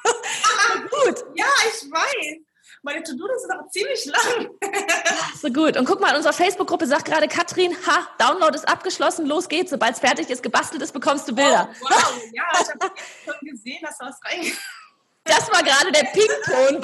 [1.05, 1.25] gut.
[1.35, 2.48] Ja, ich weiß.
[2.89, 4.49] Meine To-Do-Liste ist aber ziemlich lang.
[5.43, 5.77] so gut.
[5.77, 9.71] Und guck mal, in unserer Facebook-Gruppe sagt gerade Katrin, ha, Download ist abgeschlossen, los geht's.
[9.71, 11.69] Sobald es fertig ist, gebastelt ist, bekommst du Bilder.
[11.71, 12.95] Oh, wow, ja, ich habe
[13.27, 14.53] schon gesehen, dass du was rein...
[15.25, 16.83] das war gerade der Ping-Ton.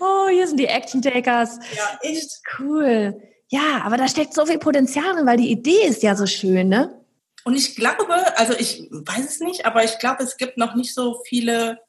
[0.00, 1.60] oh, hier sind die Action-Takers.
[1.74, 2.42] Ja, echt.
[2.58, 3.22] Cool.
[3.48, 6.68] Ja, aber da steckt so viel Potenzial drin, weil die Idee ist ja so schön,
[6.68, 7.02] ne?
[7.44, 10.92] Und ich glaube, also ich weiß es nicht, aber ich glaube, es gibt noch nicht
[10.92, 11.80] so viele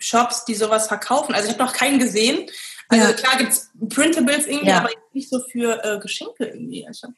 [0.00, 1.34] Shops, die sowas verkaufen.
[1.34, 2.50] Also ich habe noch keinen gesehen.
[2.88, 3.12] Also ja.
[3.12, 4.78] klar gibt es Printables irgendwie, ja.
[4.78, 6.84] aber nicht so für äh, Geschenke irgendwie.
[6.86, 7.08] Also,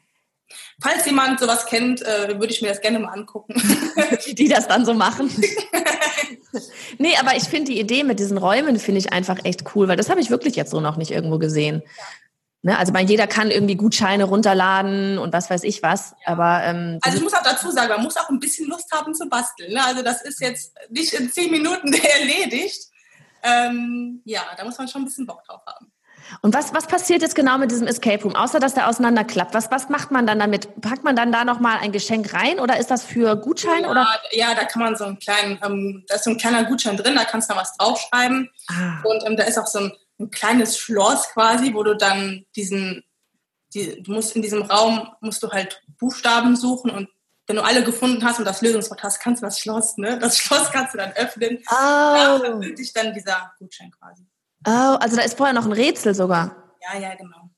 [0.83, 3.55] falls jemand sowas kennt, äh, würde ich mir das gerne mal angucken.
[4.27, 5.31] die das dann so machen.
[6.99, 9.97] nee, aber ich finde die Idee mit diesen Räumen finde ich einfach echt cool, weil
[9.97, 11.83] das habe ich wirklich jetzt so noch nicht irgendwo gesehen.
[12.63, 12.79] Ne?
[12.79, 16.15] Also man, jeder kann irgendwie Gutscheine runterladen und was weiß ich was.
[16.25, 19.15] Aber ähm, also ich muss auch dazu sagen, man muss auch ein bisschen Lust haben
[19.15, 19.73] zu basteln.
[19.73, 19.85] Ne?
[19.85, 22.89] Also das ist jetzt nicht in zehn Minuten erledigt.
[23.43, 25.91] Ähm, ja, da muss man schon ein bisschen Bock drauf haben.
[26.41, 29.55] Und was, was passiert jetzt genau mit diesem Escape Room, außer dass der auseinanderklappt?
[29.55, 30.81] Was, was macht man dann damit?
[30.81, 33.83] Packt man dann da nochmal ein Geschenk rein oder ist das für Gutschein?
[33.83, 34.07] Ja, oder?
[34.31, 37.17] ja da kann man so einen kleinen, ähm, da ist so ein kleiner Gutschein drin,
[37.17, 38.49] da kannst du noch was draufschreiben.
[38.69, 39.03] Ah.
[39.05, 43.05] Und ähm, da ist auch so ein ein kleines Schloss quasi, wo du dann diesen,
[43.75, 47.09] die, du musst in diesem Raum, musst du halt Buchstaben suchen und
[47.47, 50.19] wenn du alle gefunden hast und das Lösungswort hast, kannst du das Schloss, ne?
[50.19, 51.59] Das Schloss kannst du dann öffnen.
[51.67, 51.75] Oh.
[51.75, 54.25] Da erfüllt sich dann dieser Gutschein quasi.
[54.67, 56.75] Oh, also da ist vorher noch ein Rätsel sogar.
[56.81, 57.51] Ja, ja, genau.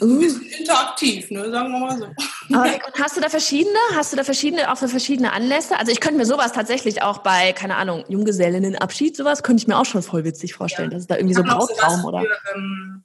[0.00, 0.04] Uh.
[0.04, 1.50] Ein bisschen interaktiv, ne?
[1.50, 2.06] sagen wir mal so.
[2.48, 3.78] Und hast du da verschiedene?
[3.94, 5.78] Hast du da verschiedene, auch für verschiedene Anlässe?
[5.78, 9.78] Also ich könnte mir sowas tatsächlich auch bei, keine Ahnung, Junggesellinnenabschied, sowas, könnte ich mir
[9.78, 10.90] auch schon voll witzig vorstellen.
[10.90, 10.94] Ja.
[10.94, 12.20] Das ist da irgendwie so ein Brautraum oder.
[12.20, 13.04] Für, ähm,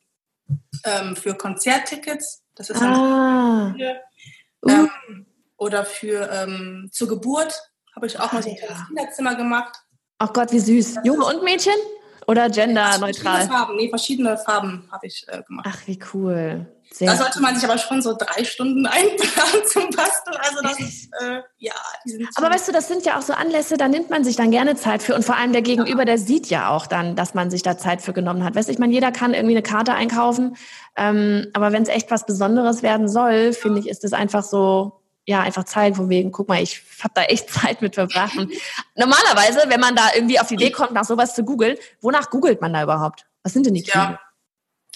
[0.85, 2.43] ähm, für Konzerttickets.
[2.55, 3.73] Das ist ah.
[3.77, 4.01] Für,
[4.65, 4.69] uh.
[4.69, 5.25] ähm,
[5.57, 7.53] oder für ähm, zur Geburt
[7.95, 9.75] habe ich auch mal so ein kleines Kinderzimmer gemacht.
[10.19, 10.99] Ach Gott, wie süß.
[11.03, 11.73] Junge und Mädchen?
[12.27, 13.11] Oder genderneutral?
[13.13, 15.67] Verschiedene Farben, nee, verschiedene Farben habe ich äh, gemacht.
[15.69, 16.72] Ach, wie cool.
[16.93, 20.37] Sehr da sollte man sich aber schon so drei Stunden einplanen zum Basteln.
[20.37, 21.73] Also das ist, äh, ja,
[22.35, 24.75] Aber weißt du, das sind ja auch so Anlässe, da nimmt man sich dann gerne
[24.75, 25.15] Zeit für.
[25.15, 28.03] Und vor allem der Gegenüber, der sieht ja auch dann, dass man sich da Zeit
[28.03, 28.53] für genommen hat.
[28.53, 30.55] Weißt du, ich meine, jeder kann irgendwie eine Karte einkaufen.
[30.95, 34.99] Ähm, aber wenn es echt was Besonderes werden soll, finde ich, ist es einfach so,
[35.25, 38.37] ja, einfach Zeit, von wegen, guck mal, ich habe da echt Zeit mit verbracht.
[38.95, 42.61] Normalerweise, wenn man da irgendwie auf die Idee kommt, nach sowas zu googeln, wonach googelt
[42.61, 43.25] man da überhaupt?
[43.41, 44.19] Was sind denn die Ja,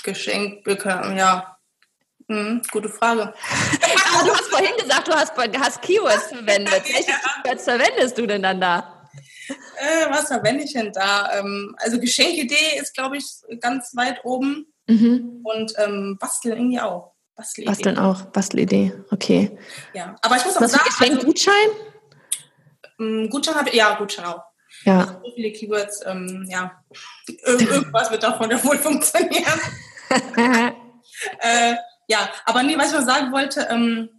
[0.04, 1.57] Geschenk, ja.
[2.30, 3.22] Hm, gute Frage.
[4.14, 6.84] Aber du hast vorhin gesagt, du hast, hast Keywords verwendet.
[6.84, 7.18] Welche ja.
[7.44, 9.08] Keywords verwendest du denn dann da?
[9.78, 11.32] Äh, was verwende ich denn da?
[11.40, 13.26] Ähm, also Geschenkidee ist, glaube ich,
[13.62, 14.68] ganz weit oben.
[14.88, 15.42] Mhm.
[15.44, 17.14] Und ähm, Basteln irgendwie auch.
[17.36, 17.70] Bastelidee.
[17.70, 19.56] Basteln auch, Bastelidee, okay.
[19.94, 20.86] Ja, aber ich muss auch Was sagen...
[20.86, 21.70] Geschenk, also, Gutschein?
[23.00, 24.42] Ähm, Gutschein habe ich, ja, Gutschein auch.
[24.84, 25.20] Ja.
[25.24, 26.84] So viele Keywords, ähm, ja.
[27.46, 29.60] irgendwas wird davon ja wohl funktionieren.
[31.40, 31.76] äh,
[32.08, 34.10] ja, aber nee, was ich noch sagen wollte, ähm,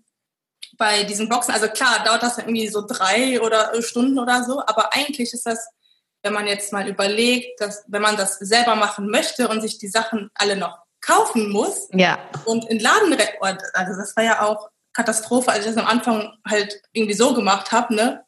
[0.77, 4.61] bei diesen Boxen, also klar, dauert das irgendwie so drei oder äh, Stunden oder so,
[4.67, 5.69] aber eigentlich ist das,
[6.23, 9.89] wenn man jetzt mal überlegt, dass wenn man das selber machen möchte und sich die
[9.89, 12.19] Sachen alle noch kaufen muss ja.
[12.45, 16.83] und in Laden, also das war ja auch Katastrophe, als ich das am Anfang halt
[16.93, 18.25] irgendwie so gemacht habe, ne?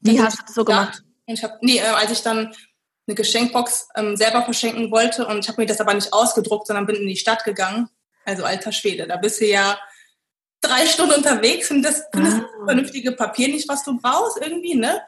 [0.00, 1.02] Wie hast du das so gemacht?
[1.26, 2.54] Und ich habe, nee, äh, als ich dann
[3.06, 6.86] eine Geschenkbox ähm, selber verschenken wollte und ich habe mir das aber nicht ausgedruckt, sondern
[6.86, 7.88] bin in die Stadt gegangen.
[8.30, 9.78] Also alter Schwede, da bist du ja
[10.60, 12.40] drei Stunden unterwegs und das, findest ah.
[12.40, 15.02] das vernünftige Papier nicht, was du brauchst irgendwie, ne?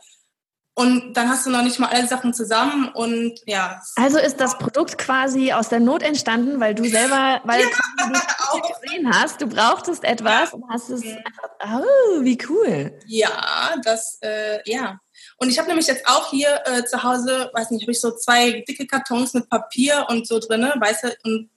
[0.75, 3.83] Und dann hast du noch nicht mal alle Sachen zusammen und ja.
[3.97, 8.61] Also ist das Produkt quasi aus der Not entstanden, weil du selber, weil ja, du
[8.81, 10.57] gesehen hast, du brauchtest etwas ja.
[10.57, 12.99] und hast es einfach, oh, wie cool.
[13.07, 14.99] Ja, das, äh, ja.
[15.37, 18.17] Und ich habe nämlich jetzt auch hier äh, zu Hause, weiß nicht, habe ich so
[18.17, 21.51] zwei dicke Kartons mit Papier und so drinne, weißt du, und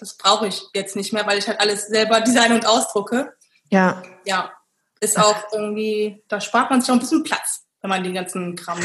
[0.00, 3.34] das brauche ich jetzt nicht mehr, weil ich halt alles selber designe und ausdrucke.
[3.68, 4.02] Ja.
[4.24, 4.50] Ja,
[5.00, 8.56] ist auch irgendwie, da spart man sich auch ein bisschen Platz wenn man den ganzen
[8.56, 8.78] Kram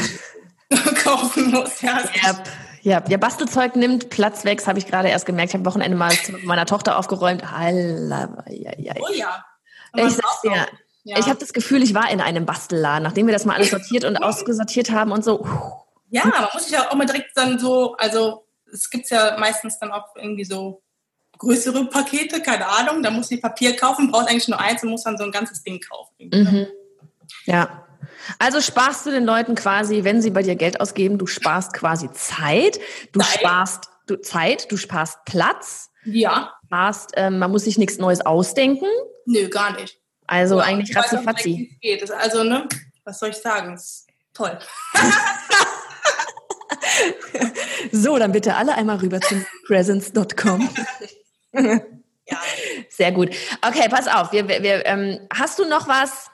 [1.02, 1.80] kaufen muss.
[1.82, 2.42] Ja, yep.
[2.82, 5.50] Ja, ja, Bastelzeug nimmt Platz weg, das habe ich gerade erst gemerkt.
[5.50, 7.42] Ich habe am Wochenende mal mit meiner Tochter aufgeräumt.
[7.52, 8.94] Alla, ja, ja.
[9.00, 9.44] Oh ja.
[9.96, 10.66] Ich sag's dir,
[11.04, 11.18] ja.
[11.18, 14.04] ich habe das Gefühl, ich war in einem Bastelladen, nachdem wir das mal alles sortiert
[14.04, 15.46] und ausgesortiert haben und so.
[16.10, 19.78] Ja, man muss sich ja auch mal direkt dann so, also es gibt ja meistens
[19.80, 20.82] dann auch irgendwie so
[21.38, 25.04] größere Pakete, keine Ahnung, da muss ich Papier kaufen, braucht eigentlich nur eins und muss
[25.04, 26.30] dann so ein ganzes Ding kaufen.
[26.32, 26.66] Mhm.
[27.44, 27.86] Ja.
[28.38, 32.10] Also sparst du den Leuten quasi, wenn sie bei dir Geld ausgeben, du sparst quasi
[32.12, 32.78] Zeit,
[33.12, 33.28] du Nein.
[33.38, 35.90] sparst du, Zeit, du sparst Platz.
[36.04, 36.52] Ja.
[36.66, 38.86] Sparst, ähm, man muss sich nichts Neues ausdenken.
[39.26, 40.00] Nö, gar nicht.
[40.26, 42.10] Also ja, eigentlich ratzi Geht.
[42.10, 42.68] Also, ne,
[43.04, 43.74] was soll ich sagen?
[43.74, 44.58] ist toll.
[47.92, 50.68] so, dann bitte alle einmal rüber zum presence.com.
[52.28, 52.38] ja.
[52.88, 53.30] Sehr gut.
[53.66, 54.32] Okay, pass auf.
[54.32, 56.30] Wir, wir, ähm, hast du noch was,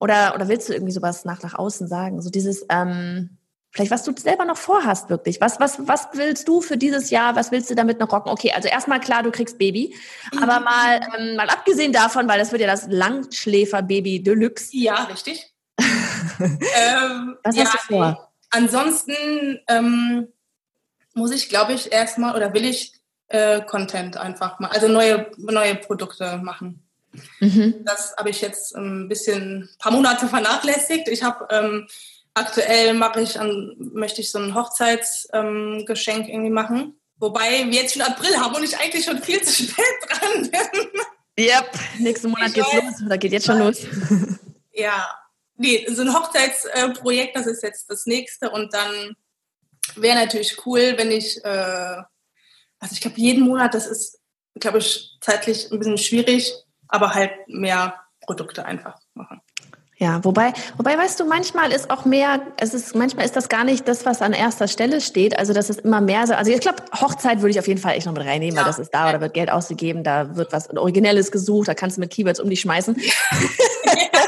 [0.00, 2.20] Oder, oder willst du irgendwie sowas nach, nach außen sagen?
[2.20, 3.38] So dieses, ähm,
[3.70, 5.40] vielleicht was du selber noch vorhast wirklich.
[5.40, 7.36] Was, was, was willst du für dieses Jahr?
[7.36, 8.30] Was willst du damit noch rocken?
[8.30, 9.94] Okay, also erstmal klar, du kriegst Baby.
[10.40, 10.64] Aber mhm.
[10.64, 14.76] mal, ähm, mal abgesehen davon, weil das wird ja das Langschläfer-Baby Deluxe.
[14.76, 15.52] Ja, richtig.
[15.80, 18.32] ähm, was ja, hast du vor?
[18.50, 20.28] Ansonsten ähm,
[21.14, 22.93] muss ich, glaube ich, erstmal oder will ich
[23.28, 26.82] äh, Content einfach mal, also neue, neue Produkte machen.
[27.40, 27.84] Mhm.
[27.84, 31.08] Das habe ich jetzt ein bisschen, ein paar Monate vernachlässigt.
[31.08, 31.86] Ich habe ähm,
[32.34, 37.00] aktuell mache ich, an, möchte ich so ein Hochzeitsgeschenk ähm, irgendwie machen.
[37.18, 40.90] Wobei wir jetzt schon April haben und ich eigentlich schon viel zu spät dran bin.
[41.38, 43.08] Yep, nächsten Monat ich geht's weiß, los.
[43.08, 43.78] Da geht jetzt schon los.
[44.76, 45.08] Ja,
[45.56, 49.14] nee, so ein Hochzeitsprojekt, das ist jetzt das nächste und dann
[49.94, 52.02] wäre natürlich cool, wenn ich, äh,
[52.84, 54.20] also ich glaube, jeden Monat, das ist,
[54.60, 56.52] glaube ich, zeitlich ein bisschen schwierig,
[56.86, 59.40] aber halt mehr Produkte einfach machen.
[59.96, 63.64] Ja, wobei, wobei, weißt du, manchmal ist auch mehr, es ist, manchmal ist das gar
[63.64, 65.38] nicht das, was an erster Stelle steht.
[65.38, 66.34] Also, das ist immer mehr so.
[66.34, 68.60] Also, ich glaube, Hochzeit würde ich auf jeden Fall echt noch mit reinnehmen, ja.
[68.60, 71.96] weil das ist da, da wird Geld ausgegeben, da wird was Originelles gesucht, da kannst
[71.96, 72.96] du mit Keywords um dich schmeißen.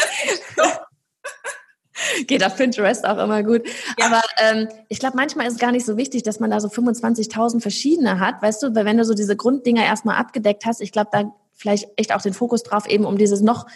[2.27, 3.63] Geht auf Pinterest auch immer gut.
[3.99, 4.07] Ja.
[4.07, 6.69] Aber ähm, ich glaube, manchmal ist es gar nicht so wichtig, dass man da so
[6.69, 10.93] 25.000 verschiedene hat, weißt du, weil wenn du so diese Grunddinger erstmal abgedeckt hast, ich
[10.93, 13.67] glaube, da vielleicht echt auch den Fokus drauf, eben um dieses noch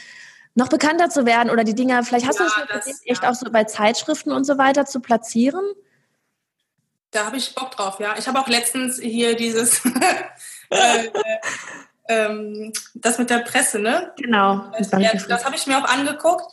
[0.54, 3.30] noch bekannter zu werden oder die Dinger, vielleicht hast ja, du das, das echt ja.
[3.30, 5.64] auch so bei Zeitschriften und so weiter zu platzieren?
[7.12, 8.14] Da habe ich Bock drauf, ja.
[8.18, 9.84] Ich habe auch letztens hier dieses
[10.70, 11.10] äh, äh,
[12.08, 14.12] ähm, das mit der Presse, ne?
[14.16, 14.70] Genau.
[14.76, 16.52] Das, ja, das habe ich mir auch angeguckt.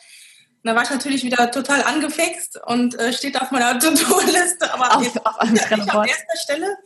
[0.68, 5.04] Da war ich natürlich wieder total angefixt und äh, steht auf meiner To-Do-Liste, aber auf,
[5.04, 6.78] jetzt, auf, nicht an erster Stelle.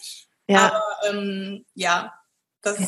[0.47, 0.67] Ja.
[0.67, 2.13] Aber ähm, ja,
[2.61, 2.87] das ja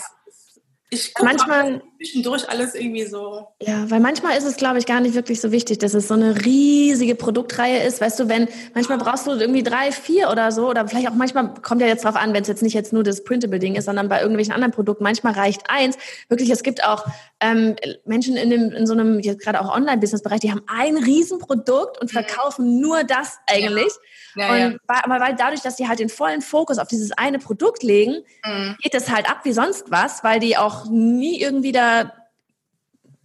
[0.93, 3.47] ich gucke manchmal zwischendurch alles irgendwie so.
[3.61, 6.13] Ja, weil manchmal ist es, glaube ich, gar nicht wirklich so wichtig, dass es so
[6.13, 8.01] eine riesige Produktreihe ist.
[8.01, 11.53] Weißt du, wenn manchmal brauchst du irgendwie drei, vier oder so, oder vielleicht auch manchmal
[11.55, 14.09] kommt ja jetzt drauf an, wenn es jetzt nicht jetzt nur das Printable-Ding ist, sondern
[14.09, 15.03] bei irgendwelchen anderen Produkten.
[15.03, 15.97] Manchmal reicht eins.
[16.29, 17.05] Wirklich, es gibt auch
[17.39, 17.75] ähm,
[18.05, 22.11] Menschen in, dem, in so einem, jetzt gerade auch Online-Business-Bereich, die haben ein Riesenprodukt und
[22.11, 23.85] verkaufen nur das eigentlich.
[23.85, 23.89] Ja.
[24.35, 24.77] Ja, und ja.
[24.87, 28.75] aber weil dadurch, dass die halt den vollen Fokus auf dieses eine Produkt legen, mhm.
[28.81, 32.13] geht es halt ab wie sonst was, weil die auch nie irgendwie da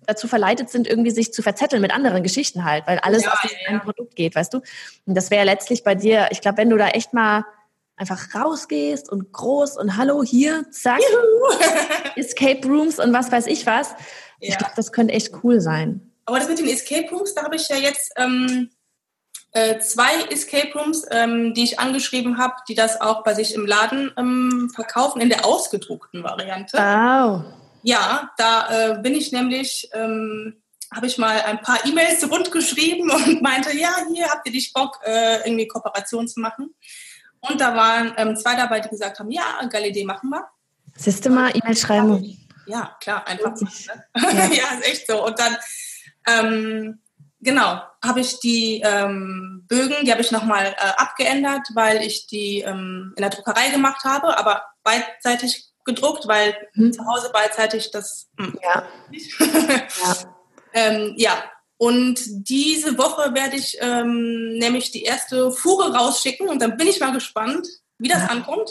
[0.08, 3.40] dazu verleitet sind, irgendwie sich zu verzetteln mit anderen Geschichten halt, weil alles ja, auf
[3.42, 3.78] dieses ja.
[3.78, 4.62] Produkt geht, weißt du?
[5.04, 7.44] Und das wäre letztlich bei dir, ich glaube, wenn du da echt mal
[7.94, 11.00] einfach rausgehst und groß und hallo hier, zack,
[12.16, 13.90] Escape Rooms und was weiß ich was.
[14.40, 14.50] Ja.
[14.50, 16.12] Ich glaube, das könnte echt cool sein.
[16.24, 18.70] Aber das mit den Escape Rooms, da habe ich ja jetzt ähm,
[19.52, 23.66] äh, zwei Escape Rooms, ähm, die ich angeschrieben habe, die das auch bei sich im
[23.66, 26.76] Laden ähm, verkaufen, in der ausgedruckten Variante.
[26.76, 27.42] Oh.
[27.82, 30.60] Ja, da äh, bin ich nämlich, ähm,
[30.94, 34.74] habe ich mal ein paar E-Mails rund geschrieben und meinte, ja, hier habt ihr nicht
[34.74, 36.74] Bock, äh, irgendwie Kooperation zu machen.
[37.40, 40.46] Und da waren ähm, zwei dabei, die gesagt haben, ja, geile Idee, machen wir.
[40.96, 42.36] Siehst du mal, E-Mail schreiben.
[42.66, 43.52] Ja, klar, einfach.
[43.52, 44.22] Machen, ne?
[44.34, 44.52] ja.
[44.52, 45.24] ja, ist echt so.
[45.24, 45.56] Und dann
[46.26, 47.00] ähm,
[47.40, 52.62] Genau, habe ich die ähm, Bögen, die habe ich nochmal äh, abgeändert, weil ich die
[52.62, 56.92] ähm, in der Druckerei gemacht habe, aber beidseitig gedruckt, weil hm.
[56.92, 58.28] zu Hause beidseitig das.
[58.38, 58.46] Mh.
[58.46, 58.58] Hm.
[58.62, 58.86] Ja.
[60.02, 60.16] ja.
[60.72, 61.44] ähm, ja.
[61.76, 66.98] Und diese Woche werde ich ähm, nämlich die erste Fuhre rausschicken und dann bin ich
[66.98, 68.28] mal gespannt, wie das ja.
[68.30, 68.68] ankommt.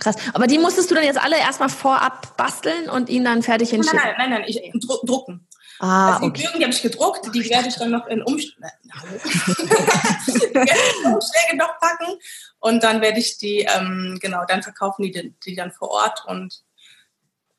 [0.00, 0.16] Krass.
[0.32, 4.00] Aber die musstest du dann jetzt alle erstmal vorab basteln und ihnen dann fertig hinschicken?
[4.02, 4.72] Nein, nein, nein, nein, ich
[5.04, 5.47] drucken.
[5.80, 6.42] Ah, also die okay.
[6.42, 8.72] Bögen, die habe ich gedruckt, die werde ich dann noch in Umschläge
[11.56, 12.18] noch packen
[12.58, 16.62] und dann werde ich die, ähm, genau, dann verkaufen die, die dann vor Ort und,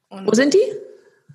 [0.10, 0.74] und Wo sind die?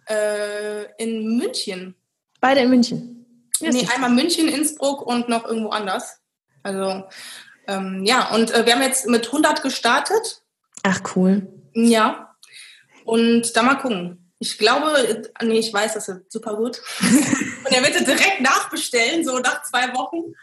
[0.07, 1.95] Äh, in München.
[2.41, 3.49] Beide in München?
[3.61, 6.19] Ja, nee, einmal München, Innsbruck und noch irgendwo anders.
[6.63, 7.05] Also,
[7.67, 10.43] ähm, ja, und äh, wir haben jetzt mit 100 gestartet.
[10.83, 11.47] Ach, cool.
[11.73, 12.37] Ja.
[13.05, 14.24] Und da mal gucken.
[14.41, 16.81] Ich glaube, nee, ich weiß, das ist super gut.
[17.01, 20.35] Und er wird direkt nachbestellen, so nach zwei Wochen.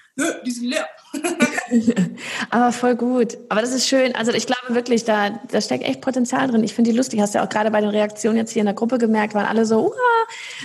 [0.45, 0.87] Die sind leer.
[2.49, 3.37] Aber voll gut.
[3.49, 4.15] Aber das ist schön.
[4.15, 6.63] Also ich glaube wirklich, da, da steckt echt Potenzial drin.
[6.63, 7.19] Ich finde die lustig.
[7.19, 9.45] Hast du ja auch gerade bei den Reaktionen jetzt hier in der Gruppe gemerkt, waren
[9.45, 9.93] alle so,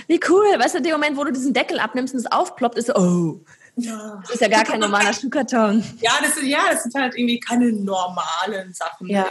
[0.07, 0.45] wie cool.
[0.57, 2.95] Weißt du, in dem Moment, wo du diesen Deckel abnimmst und es aufploppt, ist so,
[2.95, 3.41] oh.
[3.75, 4.19] Ja.
[4.21, 5.83] Das ist ja gar kein normaler Schuhkarton.
[5.99, 9.07] Ja, das sind, ja, das sind halt irgendwie keine normalen Sachen.
[9.07, 9.27] Ja.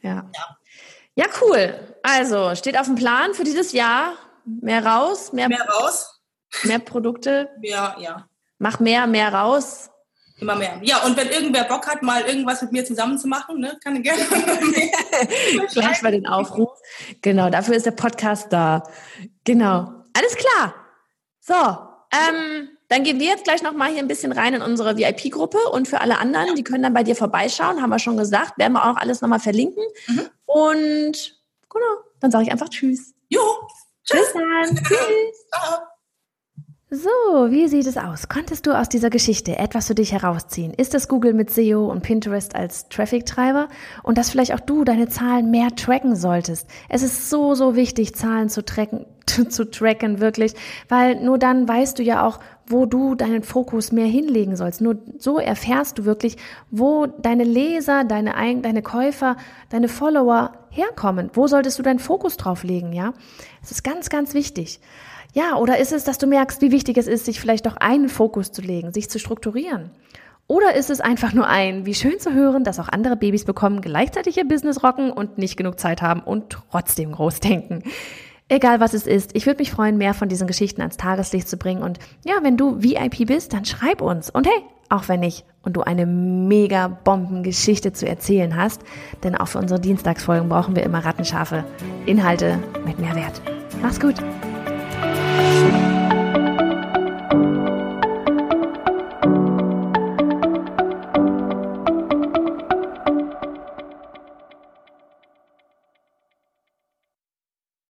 [0.00, 0.24] Ja.
[0.34, 0.56] ja.
[1.14, 1.74] Ja, cool.
[2.02, 4.14] Also, steht auf dem Plan für dieses Jahr.
[4.44, 6.20] Mehr raus, mehr, mehr raus.
[6.64, 7.48] Mehr Produkte.
[7.62, 8.26] Ja, ja.
[8.58, 9.90] Mach mehr, mehr raus.
[10.40, 10.80] Immer mehr.
[10.82, 13.96] Ja, und wenn irgendwer Bock hat, mal irgendwas mit mir zusammen zu machen, ne, kann
[13.96, 14.22] ich gerne.
[15.72, 16.70] Gleich bei den Aufruf.
[17.20, 18.82] Genau, dafür ist der Podcast da.
[19.44, 19.92] Genau.
[20.14, 20.74] Alles klar.
[21.40, 25.58] So, ähm, Dann gehen wir jetzt gleich nochmal hier ein bisschen rein in unsere VIP-Gruppe
[25.70, 28.72] und für alle anderen, die können dann bei dir vorbeischauen, haben wir schon gesagt, werden
[28.72, 29.84] wir auch alles nochmal verlinken.
[30.08, 30.26] Mhm.
[30.52, 33.14] Und genau, dann sage ich einfach Tschüss.
[33.28, 33.40] Jo.
[34.04, 34.76] Tschüss dann.
[34.84, 35.46] Tschüss.
[35.52, 35.78] Ciao.
[36.92, 37.08] So,
[37.50, 38.28] wie sieht es aus?
[38.28, 40.74] Konntest du aus dieser Geschichte etwas für dich herausziehen?
[40.74, 43.68] Ist es Google mit SEO und Pinterest als Traffic-Treiber?
[44.02, 46.66] Und dass vielleicht auch du deine Zahlen mehr tracken solltest?
[46.88, 49.06] Es ist so, so wichtig, Zahlen zu tracken,
[49.50, 50.54] zu tracken, wirklich,
[50.88, 52.40] weil nur dann weißt du ja auch,
[52.70, 54.80] wo du deinen Fokus mehr hinlegen sollst.
[54.80, 56.36] Nur so erfährst du wirklich,
[56.70, 59.36] wo deine Leser, deine, deine Käufer,
[59.68, 61.30] deine Follower herkommen.
[61.34, 63.12] Wo solltest du deinen Fokus drauf legen, ja?
[63.62, 64.80] Es ist ganz, ganz wichtig.
[65.32, 68.08] Ja, oder ist es, dass du merkst, wie wichtig es ist, sich vielleicht doch einen
[68.08, 69.90] Fokus zu legen, sich zu strukturieren?
[70.46, 73.80] Oder ist es einfach nur ein, wie schön zu hören, dass auch andere Babys bekommen,
[73.80, 77.84] gleichzeitig ihr Business rocken und nicht genug Zeit haben und trotzdem groß denken?
[78.50, 81.56] Egal was es ist, ich würde mich freuen, mehr von diesen Geschichten ans Tageslicht zu
[81.56, 81.84] bringen.
[81.84, 84.28] Und ja, wenn du VIP bist, dann schreib uns.
[84.28, 88.82] Und hey, auch wenn nicht und du eine mega Bombengeschichte zu erzählen hast,
[89.22, 91.64] denn auch für unsere Dienstagsfolgen brauchen wir immer rattenscharfe
[92.06, 93.40] Inhalte mit Mehrwert.
[93.82, 94.16] Mach's gut!